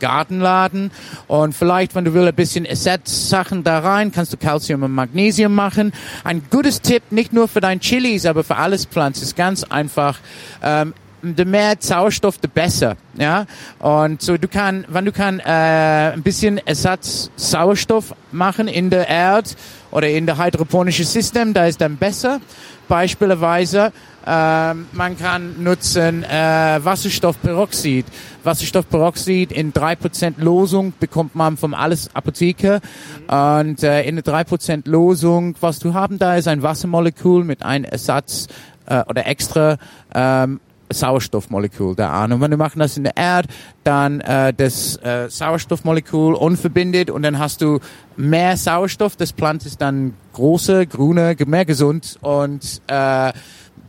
[0.00, 0.90] Gartenladen
[1.28, 5.54] und vielleicht, wenn du willst, ein bisschen Ersatzsachen da rein, kannst du Calcium und Magnesium
[5.54, 5.92] machen.
[6.24, 10.18] Ein gutes Tipp, nicht nur für dein Chilis, aber für alles Pflanzen, ist ganz einfach.
[10.62, 13.46] Ähm, de mehr Sauerstoff, de besser, ja.
[13.78, 19.08] Und so du kann, wenn du kann äh, ein bisschen Ersatz Sauerstoff machen in der
[19.08, 19.50] Erde
[19.90, 22.40] oder in der hydroponischen System, da ist dann besser.
[22.88, 23.92] Beispielsweise
[24.30, 28.04] ähm, man kann nutzen äh, Wasserstoffperoxid.
[28.44, 32.80] Wasserstoffperoxid in 3% Losung bekommt man vom Alles Apotheke.
[33.26, 37.84] Und äh, in der 3% Losung, was du haben da, ist ein Wassermolekül mit einem
[37.84, 38.48] Ersatz
[38.84, 39.78] äh, oder extra
[40.14, 40.60] ähm,
[40.90, 42.32] Sauerstoffmolekül da an.
[42.32, 43.48] Und wenn du machen das in der Erde,
[43.84, 47.80] dann äh, das äh, Sauerstoffmolekül unverbindet und dann hast du
[48.16, 49.16] mehr Sauerstoff.
[49.16, 53.32] Das Plant ist dann große, grüne, mehr gesund und äh,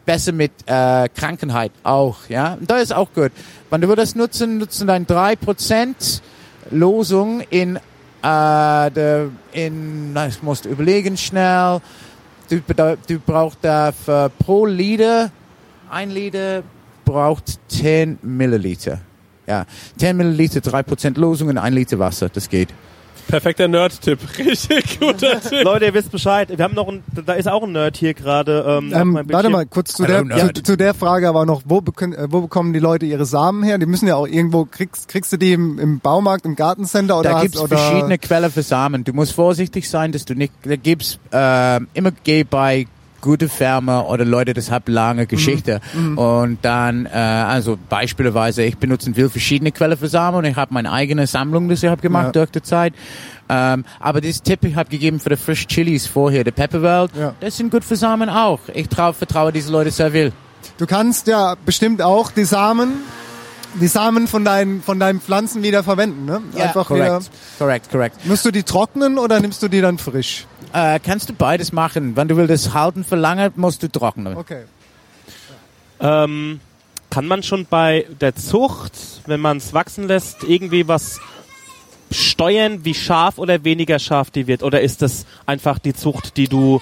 [0.05, 2.17] besser mit äh, Krankenheit auch.
[2.29, 3.31] Ja, und da ist auch gut.
[3.69, 6.21] Wenn du das nutzen, nutzen dann 3%
[6.71, 7.79] Losung in äh,
[8.21, 11.79] der, in, na, ich muss überlegen schnell.
[12.49, 12.61] Du,
[13.07, 15.31] du brauchst da für pro Liter,
[15.89, 16.63] ein Liter
[17.09, 18.99] braucht 10 Milliliter.
[19.47, 19.65] Ja,
[19.97, 22.69] 10 Milliliter, 3% Losung und ein Liter Wasser, das geht.
[23.27, 24.19] Perfekter Nerd-Tipp.
[24.37, 25.63] Richtig guter Tipp.
[25.63, 26.49] Leute, ihr wisst Bescheid.
[26.49, 28.63] Wir haben noch ein, da ist auch ein Nerd hier gerade.
[28.67, 32.27] Ähm, Ähm, warte mal, kurz zu der, zu, zu der Frage aber noch, wo, äh,
[32.29, 33.77] wo bekommen die Leute ihre Samen her?
[33.79, 37.31] Die müssen ja auch irgendwo, kriegst, kriegst du die im, im Baumarkt, im Gartencenter oder
[37.31, 39.03] Da gibt's oder verschiedene Quellen für Samen.
[39.03, 42.87] Du musst vorsichtig sein, dass du nicht, da gibt's äh, immer geh bei
[43.21, 45.81] gute Firma oder Leute, das hat lange Geschichte.
[46.15, 50.73] Und dann, äh, also beispielsweise, ich benutze viel verschiedene Quellen für Samen und ich habe
[50.73, 52.31] meine eigene Sammlung, das ich habe gemacht Ja.
[52.31, 52.93] durch die Zeit.
[53.49, 57.33] Ähm, aber das Tipp, ich habe gegeben für die Fresh Chilis vorher, der Pepperwelt, Ja.
[57.39, 58.59] das sind gut für Samen auch.
[58.73, 60.31] Ich trau, vertraue diese Leute sehr viel.
[60.77, 62.89] Du kannst ja bestimmt auch die Samen,
[63.81, 66.41] die Samen von deinen, von deinen Pflanzen wieder verwenden, ne?
[66.57, 67.07] Einfach wieder.
[67.19, 68.25] korrekt, korrekt, korrekt.
[68.25, 70.45] Musst du die trocknen oder nimmst du die dann frisch?
[70.73, 72.15] Äh, kannst du beides machen.
[72.15, 74.37] Wenn du willst das halten für lange, musst du trocknen.
[74.37, 74.63] Okay.
[75.99, 76.59] Ähm,
[77.09, 78.93] kann man schon bei der Zucht,
[79.25, 81.19] wenn man es wachsen lässt, irgendwie was
[82.11, 84.63] steuern, wie scharf oder weniger scharf die wird?
[84.63, 86.81] Oder ist das einfach die Zucht, die du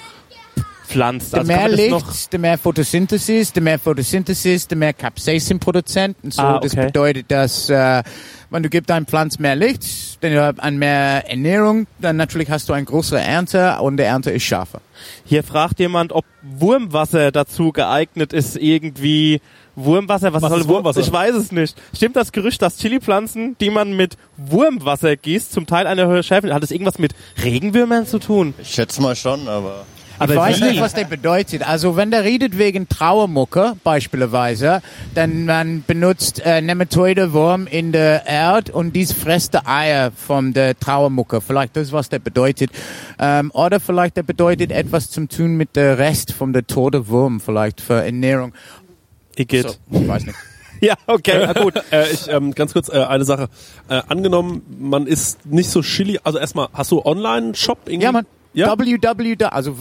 [0.87, 1.33] pflanzt?
[1.35, 4.93] Also kann mehr man das noch Licht, de mehr Photosynthesis, de mehr Photosynthesis, de mehr
[4.93, 6.17] Capsaicin-Produzent.
[6.23, 6.87] Und so, Ah, das okay.
[6.87, 8.03] bedeutet, dass äh,
[8.49, 12.69] wenn du gibst deinem Pflanz mehr Licht, dann du an mehr Ernährung, dann natürlich hast
[12.69, 14.81] du eine größere Ernte und die Ernte ist schärfer.
[15.25, 19.41] Hier fragt jemand, ob Wurmwasser dazu geeignet ist, irgendwie
[19.75, 20.33] Wurmwasser.
[20.33, 21.01] Was, Was soll Wurmwasser?
[21.01, 21.77] Ich weiß es nicht.
[21.95, 26.51] Stimmt das Gerücht, dass Chilipflanzen, die man mit Wurmwasser gießt, zum Teil eine höhere Schärfe,
[26.53, 27.13] hat das irgendwas mit
[27.43, 28.53] Regenwürmern zu tun?
[28.61, 29.85] Ich schätze mal schon, aber.
[30.19, 30.65] Aber ich weiß wie?
[30.65, 31.67] nicht, was der bedeutet.
[31.67, 34.81] Also wenn der redet wegen Trauermucke beispielsweise,
[35.15, 40.53] dann man benutzt äh, Nematoide Wurm in der Erde und dies frisst die Eier von
[40.53, 41.41] der Trauermucke.
[41.41, 42.71] Vielleicht das, was der bedeutet.
[43.19, 47.39] Ähm, oder vielleicht der bedeutet etwas zum tun mit der Rest von der tote Wurm,
[47.39, 48.53] vielleicht für Ernährung.
[49.35, 49.67] Igitt.
[49.67, 50.37] So, ich weiß nicht.
[50.79, 51.73] Ja, okay, na gut.
[51.91, 53.49] Äh, ich, ähm, ganz kurz äh, eine Sache.
[53.89, 56.19] Äh, angenommen, man ist nicht so chili.
[56.23, 57.79] Also erstmal, hast du Online-Shop?
[57.85, 58.03] irgendwie?
[58.03, 58.25] Ja, man.
[58.57, 58.75] Ja?
[58.75, 59.45] www.
[59.51, 59.75] Also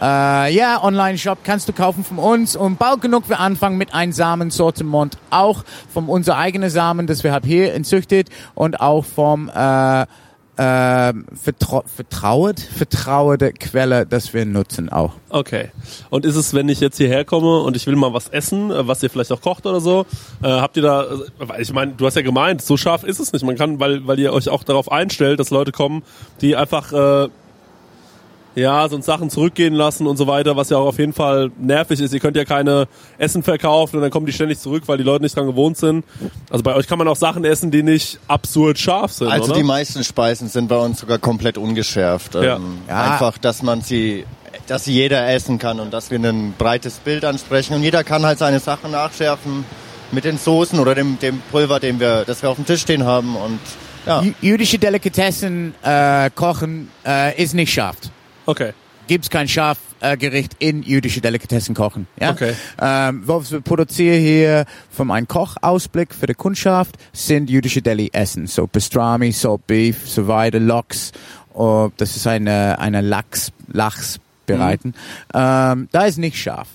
[0.00, 4.12] Äh, ja, Online-Shop kannst du kaufen von uns und bald genug wir anfangen mit einem
[4.12, 10.06] Samensortiment auch vom unser eigenen Samen, das wir haben hier entzüchtet und auch vom äh,
[10.56, 15.14] ähm, vertrau vertrauet, vertrauete Quelle, das wir nutzen auch.
[15.28, 15.70] Okay.
[16.10, 18.86] Und ist es, wenn ich jetzt hierher komme und ich will mal was essen, äh,
[18.86, 20.06] was ihr vielleicht auch kocht oder so,
[20.42, 23.32] äh, habt ihr da, äh, ich meine, du hast ja gemeint, so scharf ist es
[23.32, 23.44] nicht.
[23.44, 26.02] Man kann, weil, weil ihr euch auch darauf einstellt, dass Leute kommen,
[26.40, 27.28] die einfach, äh,
[28.54, 32.00] ja, sonst Sachen zurückgehen lassen und so weiter, was ja auch auf jeden Fall nervig
[32.00, 32.14] ist.
[32.14, 32.86] Ihr könnt ja keine
[33.18, 36.04] Essen verkaufen und dann kommen die ständig zurück, weil die Leute nicht dran gewohnt sind.
[36.50, 39.54] Also bei euch kann man auch Sachen essen, die nicht absurd scharf sind, Also oder?
[39.56, 42.34] die meisten Speisen sind bei uns sogar komplett ungeschärft.
[42.36, 42.56] Ja.
[42.56, 43.12] Ähm, Ja.
[43.12, 44.24] Einfach, dass man sie,
[44.68, 48.24] dass sie jeder essen kann und dass wir ein breites Bild ansprechen und jeder kann
[48.24, 49.64] halt seine Sachen nachschärfen
[50.12, 53.04] mit den Soßen oder dem, dem Pulver, den wir, das wir auf dem Tisch stehen
[53.04, 53.58] haben und
[54.06, 54.20] ja.
[54.20, 57.96] Jü- Jüdische Delikatessen äh, kochen äh, ist nicht scharf.
[58.46, 58.72] Okay.
[59.06, 62.06] Gibt's kein Schafgericht äh, Gericht in jüdische Delikatessen kochen.
[62.20, 62.30] Ja?
[62.30, 62.54] Okay.
[62.80, 68.46] Ähm, was wir produzieren hier vom ein Kochausblick für die Kundschaft sind jüdische Deli-Essen.
[68.46, 71.12] So Pastrami, Salt Beef, so weiter, Lox.
[71.54, 74.94] Oh, das ist eine, eine Lachs, Lachs bereiten.
[75.32, 76.68] Ähm, da ist nicht scharf.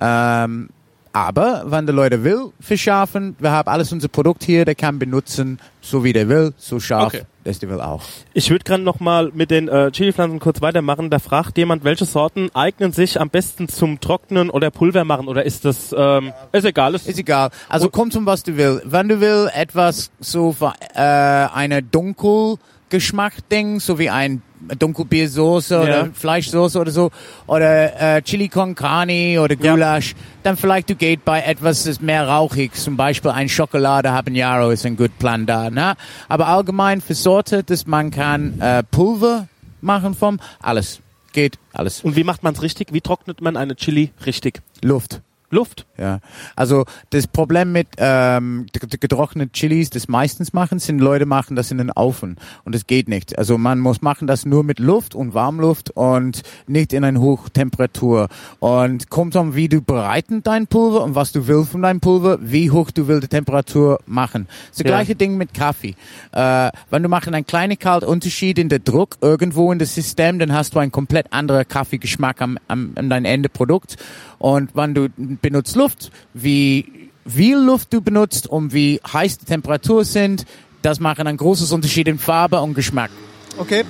[0.00, 0.68] Ähm,
[1.16, 5.58] aber wenn der Leute will verschärfen, wir haben alles unser Produkt hier, der kann benutzen,
[5.80, 7.22] so wie der will, so scharf, Okay.
[7.42, 8.02] das der will auch.
[8.34, 11.08] Ich würde gerne noch mal mit den äh, Chili-Pflanzen kurz weitermachen.
[11.08, 15.26] Da fragt jemand, welche Sorten eignen sich am besten zum Trocknen oder Pulver machen?
[15.26, 16.94] Oder ist das, ähm, ist egal.
[16.94, 17.48] Ist, Ist egal.
[17.70, 18.82] Also kommt um was du willst.
[18.92, 20.54] Wenn du willst, etwas so
[20.94, 24.42] äh, eine Dunkelgeschmack-Ding, so wie ein
[24.78, 27.10] Dunkelbiersoße oder Fleischsoße oder so,
[27.46, 32.26] oder äh, Chili con Carne oder Gulasch, dann vielleicht du geht bei etwas das mehr
[32.28, 35.70] rauchig, zum Beispiel ein Schokolade Habanero ist ein gut Plan da.
[35.70, 35.94] Ne?
[36.28, 39.48] Aber allgemein für Sorte, dass man kann äh, Pulver
[39.80, 41.00] machen vom, alles.
[41.32, 42.02] Geht, alles.
[42.02, 42.92] Und wie macht man es richtig?
[42.92, 44.62] Wie trocknet man eine Chili richtig?
[44.82, 45.20] Luft.
[45.50, 45.86] Luft.
[45.98, 46.20] Ja,
[46.56, 51.78] also das Problem mit ähm, getrockneten Chilis, das meistens machen, sind Leute machen das in
[51.78, 53.38] den Ofen und das geht nicht.
[53.38, 58.28] Also man muss machen das nur mit Luft und Warmluft und nicht in eine Hochtemperatur.
[58.58, 62.38] Und kommt an, wie du bereiten dein Pulver und was du willst von deinem Pulver,
[62.40, 64.48] wie hoch du willst die Temperatur machen.
[64.70, 64.84] Das Ja.
[64.84, 65.94] gleiche Ding mit Kaffee.
[66.32, 70.38] Äh, wenn du machen einen kleinen kalt Unterschied in der Druck irgendwo in das System,
[70.38, 73.96] dann hast du einen komplett anderen Kaffeegeschmack am, am, an dein Endeprodukt.
[74.38, 80.04] Und wenn du benutzt Luft, wie viel Luft du benutzt und wie heiß die Temperatur
[80.04, 80.46] sind,
[80.82, 83.10] das machen einen großes Unterschied in Farbe und Geschmack.
[83.58, 83.84] Okay.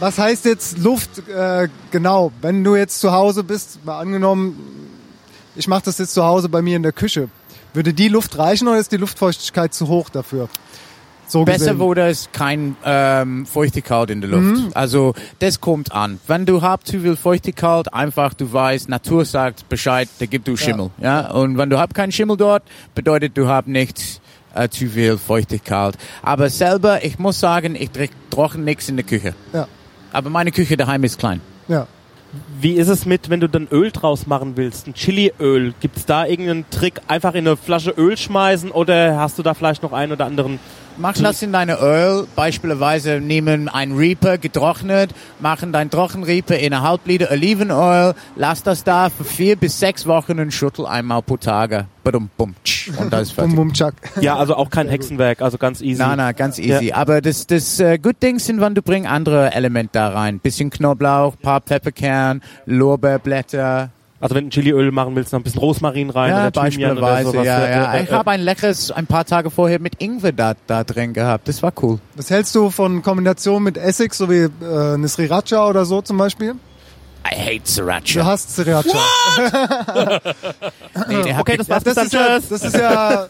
[0.00, 2.32] Was heißt jetzt Luft äh, genau?
[2.40, 4.58] Wenn du jetzt zu Hause bist, mal angenommen,
[5.54, 7.28] ich mache das jetzt zu Hause bei mir in der Küche,
[7.72, 10.48] würde die Luft reichen oder ist die Luftfeuchtigkeit zu hoch dafür?
[11.32, 11.78] So Besser, gesehen.
[11.78, 14.64] wo da ist kein ähm, Feuchtigkeit in der Luft.
[14.64, 14.70] Mhm.
[14.74, 16.20] Also das kommt an.
[16.26, 20.58] Wenn du habt zu viel Feuchtigkeit, einfach du weißt, Natur sagt Bescheid, da gibt du
[20.58, 20.90] Schimmel.
[21.00, 21.30] Ja.
[21.30, 22.64] Und wenn du habt keinen Schimmel dort,
[22.94, 24.20] bedeutet du habt nicht
[24.54, 25.94] äh, zu viel Feuchtigkeit.
[26.20, 29.34] Aber selber, ich muss sagen, ich trinke trocken nichts in der Küche.
[29.54, 29.68] Ja.
[30.12, 31.40] Aber meine Küche daheim ist klein.
[31.66, 31.86] Ja.
[32.60, 34.86] Wie ist es mit, wenn du dann Öl draus machen willst?
[34.86, 35.74] Ein Chiliöl.
[35.80, 37.00] Gibt es da irgendeinen Trick?
[37.06, 40.58] Einfach in eine Flasche Öl schmeißen oder hast du da vielleicht noch einen oder anderen
[40.96, 42.26] machen das in deine Öl.
[42.36, 48.84] Beispielsweise nehmen ein Reaper getrocknet, machen dein Trockenreaper in eine halb Liter Olivenöl, lass das
[48.84, 51.86] da für vier bis sechs Wochen und schüttel einmal pro Tage.
[52.04, 53.54] Badum, bum, tsch, und das ist fertig.
[53.54, 53.92] Bum, bum.
[54.20, 56.00] Ja, also auch kein Hexenwerk, also ganz easy.
[56.00, 56.92] Na, na, ganz easy.
[56.92, 60.40] Aber das, das äh, Good Ding sind, wenn du bringst andere Elemente da rein.
[60.40, 63.90] Bisschen Knoblauch, paar Pfefferkern, Lorbeerblätter.
[64.22, 67.22] Also wenn du Chiliöl machen willst, noch ein bisschen Rosmarin rein Ja, oder Thymian oder
[67.24, 67.44] sowas.
[67.44, 67.92] Ja, ja.
[67.94, 71.48] Äh, Ich habe ein leckeres, ein paar Tage vorher mit Ingwer da, da drin gehabt.
[71.48, 71.98] Das war cool.
[72.14, 76.18] Was hältst du von Kombination mit Essig, so wie äh, eine Sriracha oder so zum
[76.18, 76.54] Beispiel?
[77.24, 78.24] I hate Du Sriracha.
[78.24, 78.98] hast Sriracha.
[81.08, 81.82] Nee, der hat Okay, das war's.
[81.84, 83.26] Das ist ja, das ist ja,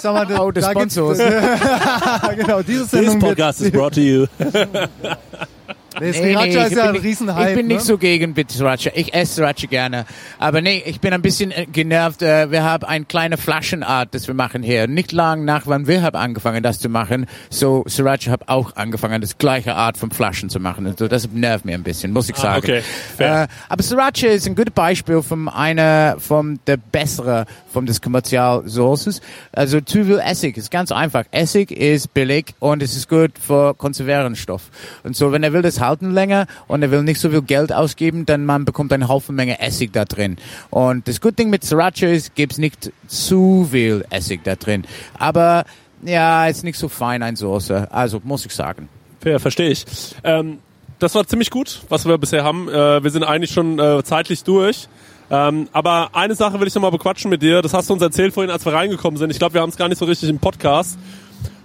[0.00, 1.18] sag mal, Oh, da gibt's- Sponsors.
[2.36, 4.26] genau, diese This Sendung wird, podcast is brought to you.
[6.00, 7.48] nee, Nee, Sriracha nee, ist ich ja bin ein nicht- Riesenhype.
[7.50, 7.84] Ich bin nicht ne?
[7.84, 8.90] so gegen Bit Sriracha.
[8.94, 10.06] Ich esse Sriracha gerne.
[10.38, 12.22] Aber nee, ich bin ein bisschen äh, genervt.
[12.22, 14.86] Äh, Wir haben eine kleine Flaschenart, das wir machen hier.
[14.86, 17.26] Nicht lang nach, wann wir haben angefangen, das zu machen.
[17.50, 20.86] So, Sriracha hat auch angefangen, das gleiche Art von Flaschen zu machen.
[20.86, 22.58] Und so, das nervt mir ein bisschen, muss ich sagen.
[22.58, 22.82] okay,
[23.16, 23.44] fair.
[23.44, 29.20] Äh, aber Sriracha ist ein gutes Beispiel von einer, von der bessere, von des Kommerzialsources.
[29.52, 31.24] Also zu viel Essig ist ganz einfach.
[31.30, 34.62] Essig ist billig und es ist gut für Konservierungsstoff.
[35.02, 37.72] Und so, wenn er will das halten länger und er will nicht so viel Geld
[37.72, 40.36] ausgeben, dann man bekommt eine Haufen Menge Essig da drin.
[40.70, 44.84] Und das gute Ding mit Sriracha ist, gibt's nicht zu viel Essig da drin.
[45.18, 45.64] Aber
[46.04, 47.88] ja, ist nicht so fein ein Soße.
[47.90, 48.88] Also muss ich sagen.
[49.20, 49.84] Fair, verstehe ich.
[50.22, 50.58] Ähm,
[50.98, 52.68] das war ziemlich gut, was wir bisher haben.
[52.68, 54.88] Äh, wir sind eigentlich schon äh, zeitlich durch.
[55.30, 57.62] Ähm, aber eine Sache will ich noch mal bequatschen mit dir.
[57.62, 59.30] Das hast du uns erzählt vorhin, als wir reingekommen sind.
[59.30, 60.98] Ich glaube, wir haben es gar nicht so richtig im Podcast.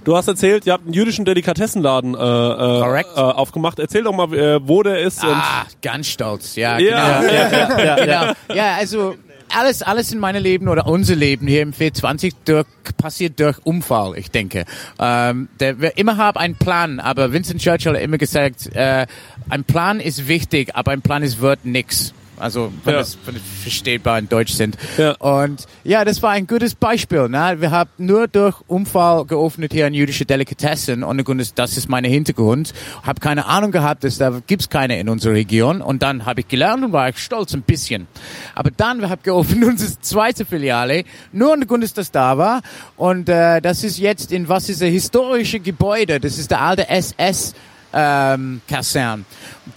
[0.04, 3.80] Du hast erzählt, ihr habt einen jüdischen Delikatessenladen äh, äh, äh, aufgemacht.
[3.80, 5.24] Erzähl doch mal, äh, wo der ist.
[5.24, 7.34] Ah, ganz stolz, ja, Ja, genau.
[7.34, 8.34] ja, ja, ja, genau.
[8.56, 9.16] Ja, also
[9.54, 12.66] alles, alles in meinem Leben oder unser Leben hier im 420 durch,
[12.98, 14.66] passiert durch Unfall, ich denke.
[15.00, 19.06] Ähm, der, wir immer haben einen Plan, aber Vincent Churchill hat immer gesagt, äh,
[19.50, 22.14] ein Plan ist wichtig, aber ein Plan ist wert nix.
[22.40, 23.00] Also, wenn, Ja.
[23.02, 23.18] es,
[23.62, 24.78] verstehbar in Deutsch sind.
[24.98, 25.12] Ja.
[25.18, 27.30] Und ja, das war ein gutes Beispiel.
[27.30, 27.58] Ne?
[27.60, 31.20] Wir haben nur durch Unfall geöffnet hier ein jüdische Delikatessen und
[31.56, 32.74] das ist mein Hintergrund.
[33.04, 35.82] Habe keine Ahnung gehabt, dass da gibt's keine in unserer Region.
[35.82, 38.08] Und dann habe ich gelernt und war ich stolz ein bisschen.
[38.56, 42.62] Aber dann wir haben geöffnet unsere zweite Filiale, nur im Grunde, dass das da war.
[42.96, 46.20] Und äh, das ist jetzt in was ist ein historische Gebäude.
[46.20, 47.54] Das ist der alte SS
[47.94, 49.26] ähm, Kasern.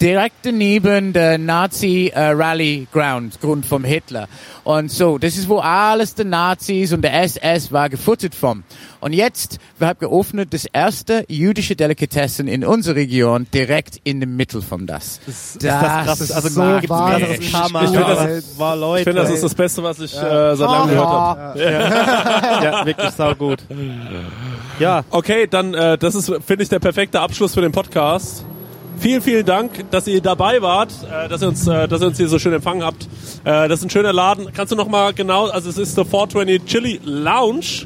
[0.01, 4.27] Direkt daneben der Nazi äh, Rally Ground, Grund vom Hitler.
[4.63, 8.63] Und so, das ist wo alles der Nazis und der SS war gefuttert vom.
[9.01, 14.35] Und jetzt, wir haben geöffnet das erste jüdische Delikatessen in unserer Region direkt in dem
[14.37, 15.19] Mittel von das.
[15.25, 16.31] Das, das krass ist.
[16.31, 17.83] Also so wahr, das ist Karma.
[17.83, 18.99] Ich finde, das, Ja, war Leute.
[19.01, 21.59] ich finde, das ist das Beste, was ich äh, seit langem gehört habe.
[22.63, 23.59] ja, wirklich saugut.
[24.79, 28.45] Ja, Okay, dann äh, das ist, finde ich, der perfekte Abschluss für den Podcast.
[28.99, 32.17] Vielen, vielen Dank, dass ihr dabei wart, äh, dass ihr uns, äh, dass ihr uns
[32.17, 33.03] hier so schön empfangen habt.
[33.43, 34.51] Äh, das ist ein schöner Laden.
[34.53, 37.85] Kannst du noch mal genau, also es ist der 420 Chili Lounge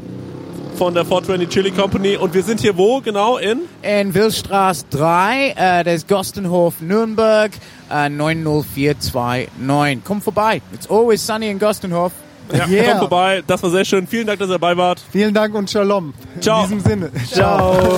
[0.77, 3.61] von der 420 Chili Company und wir sind hier wo genau in?
[3.81, 7.51] In Willstraße 3, äh, das ist Gostenhof Nürnberg,
[7.91, 10.01] äh, 90429.
[10.03, 10.61] Komm vorbei.
[10.73, 12.11] It's always sunny in Gostenhof.
[12.53, 12.85] Ja, Yeah.
[12.89, 13.43] Kommt vorbei.
[13.45, 14.07] Das war sehr schön.
[14.07, 15.01] Vielen Dank, dass ihr dabei wart.
[15.11, 16.13] Vielen Dank und Shalom.
[16.39, 16.63] Ciao.
[16.63, 17.11] In diesem Sinne.
[17.31, 17.97] ciao.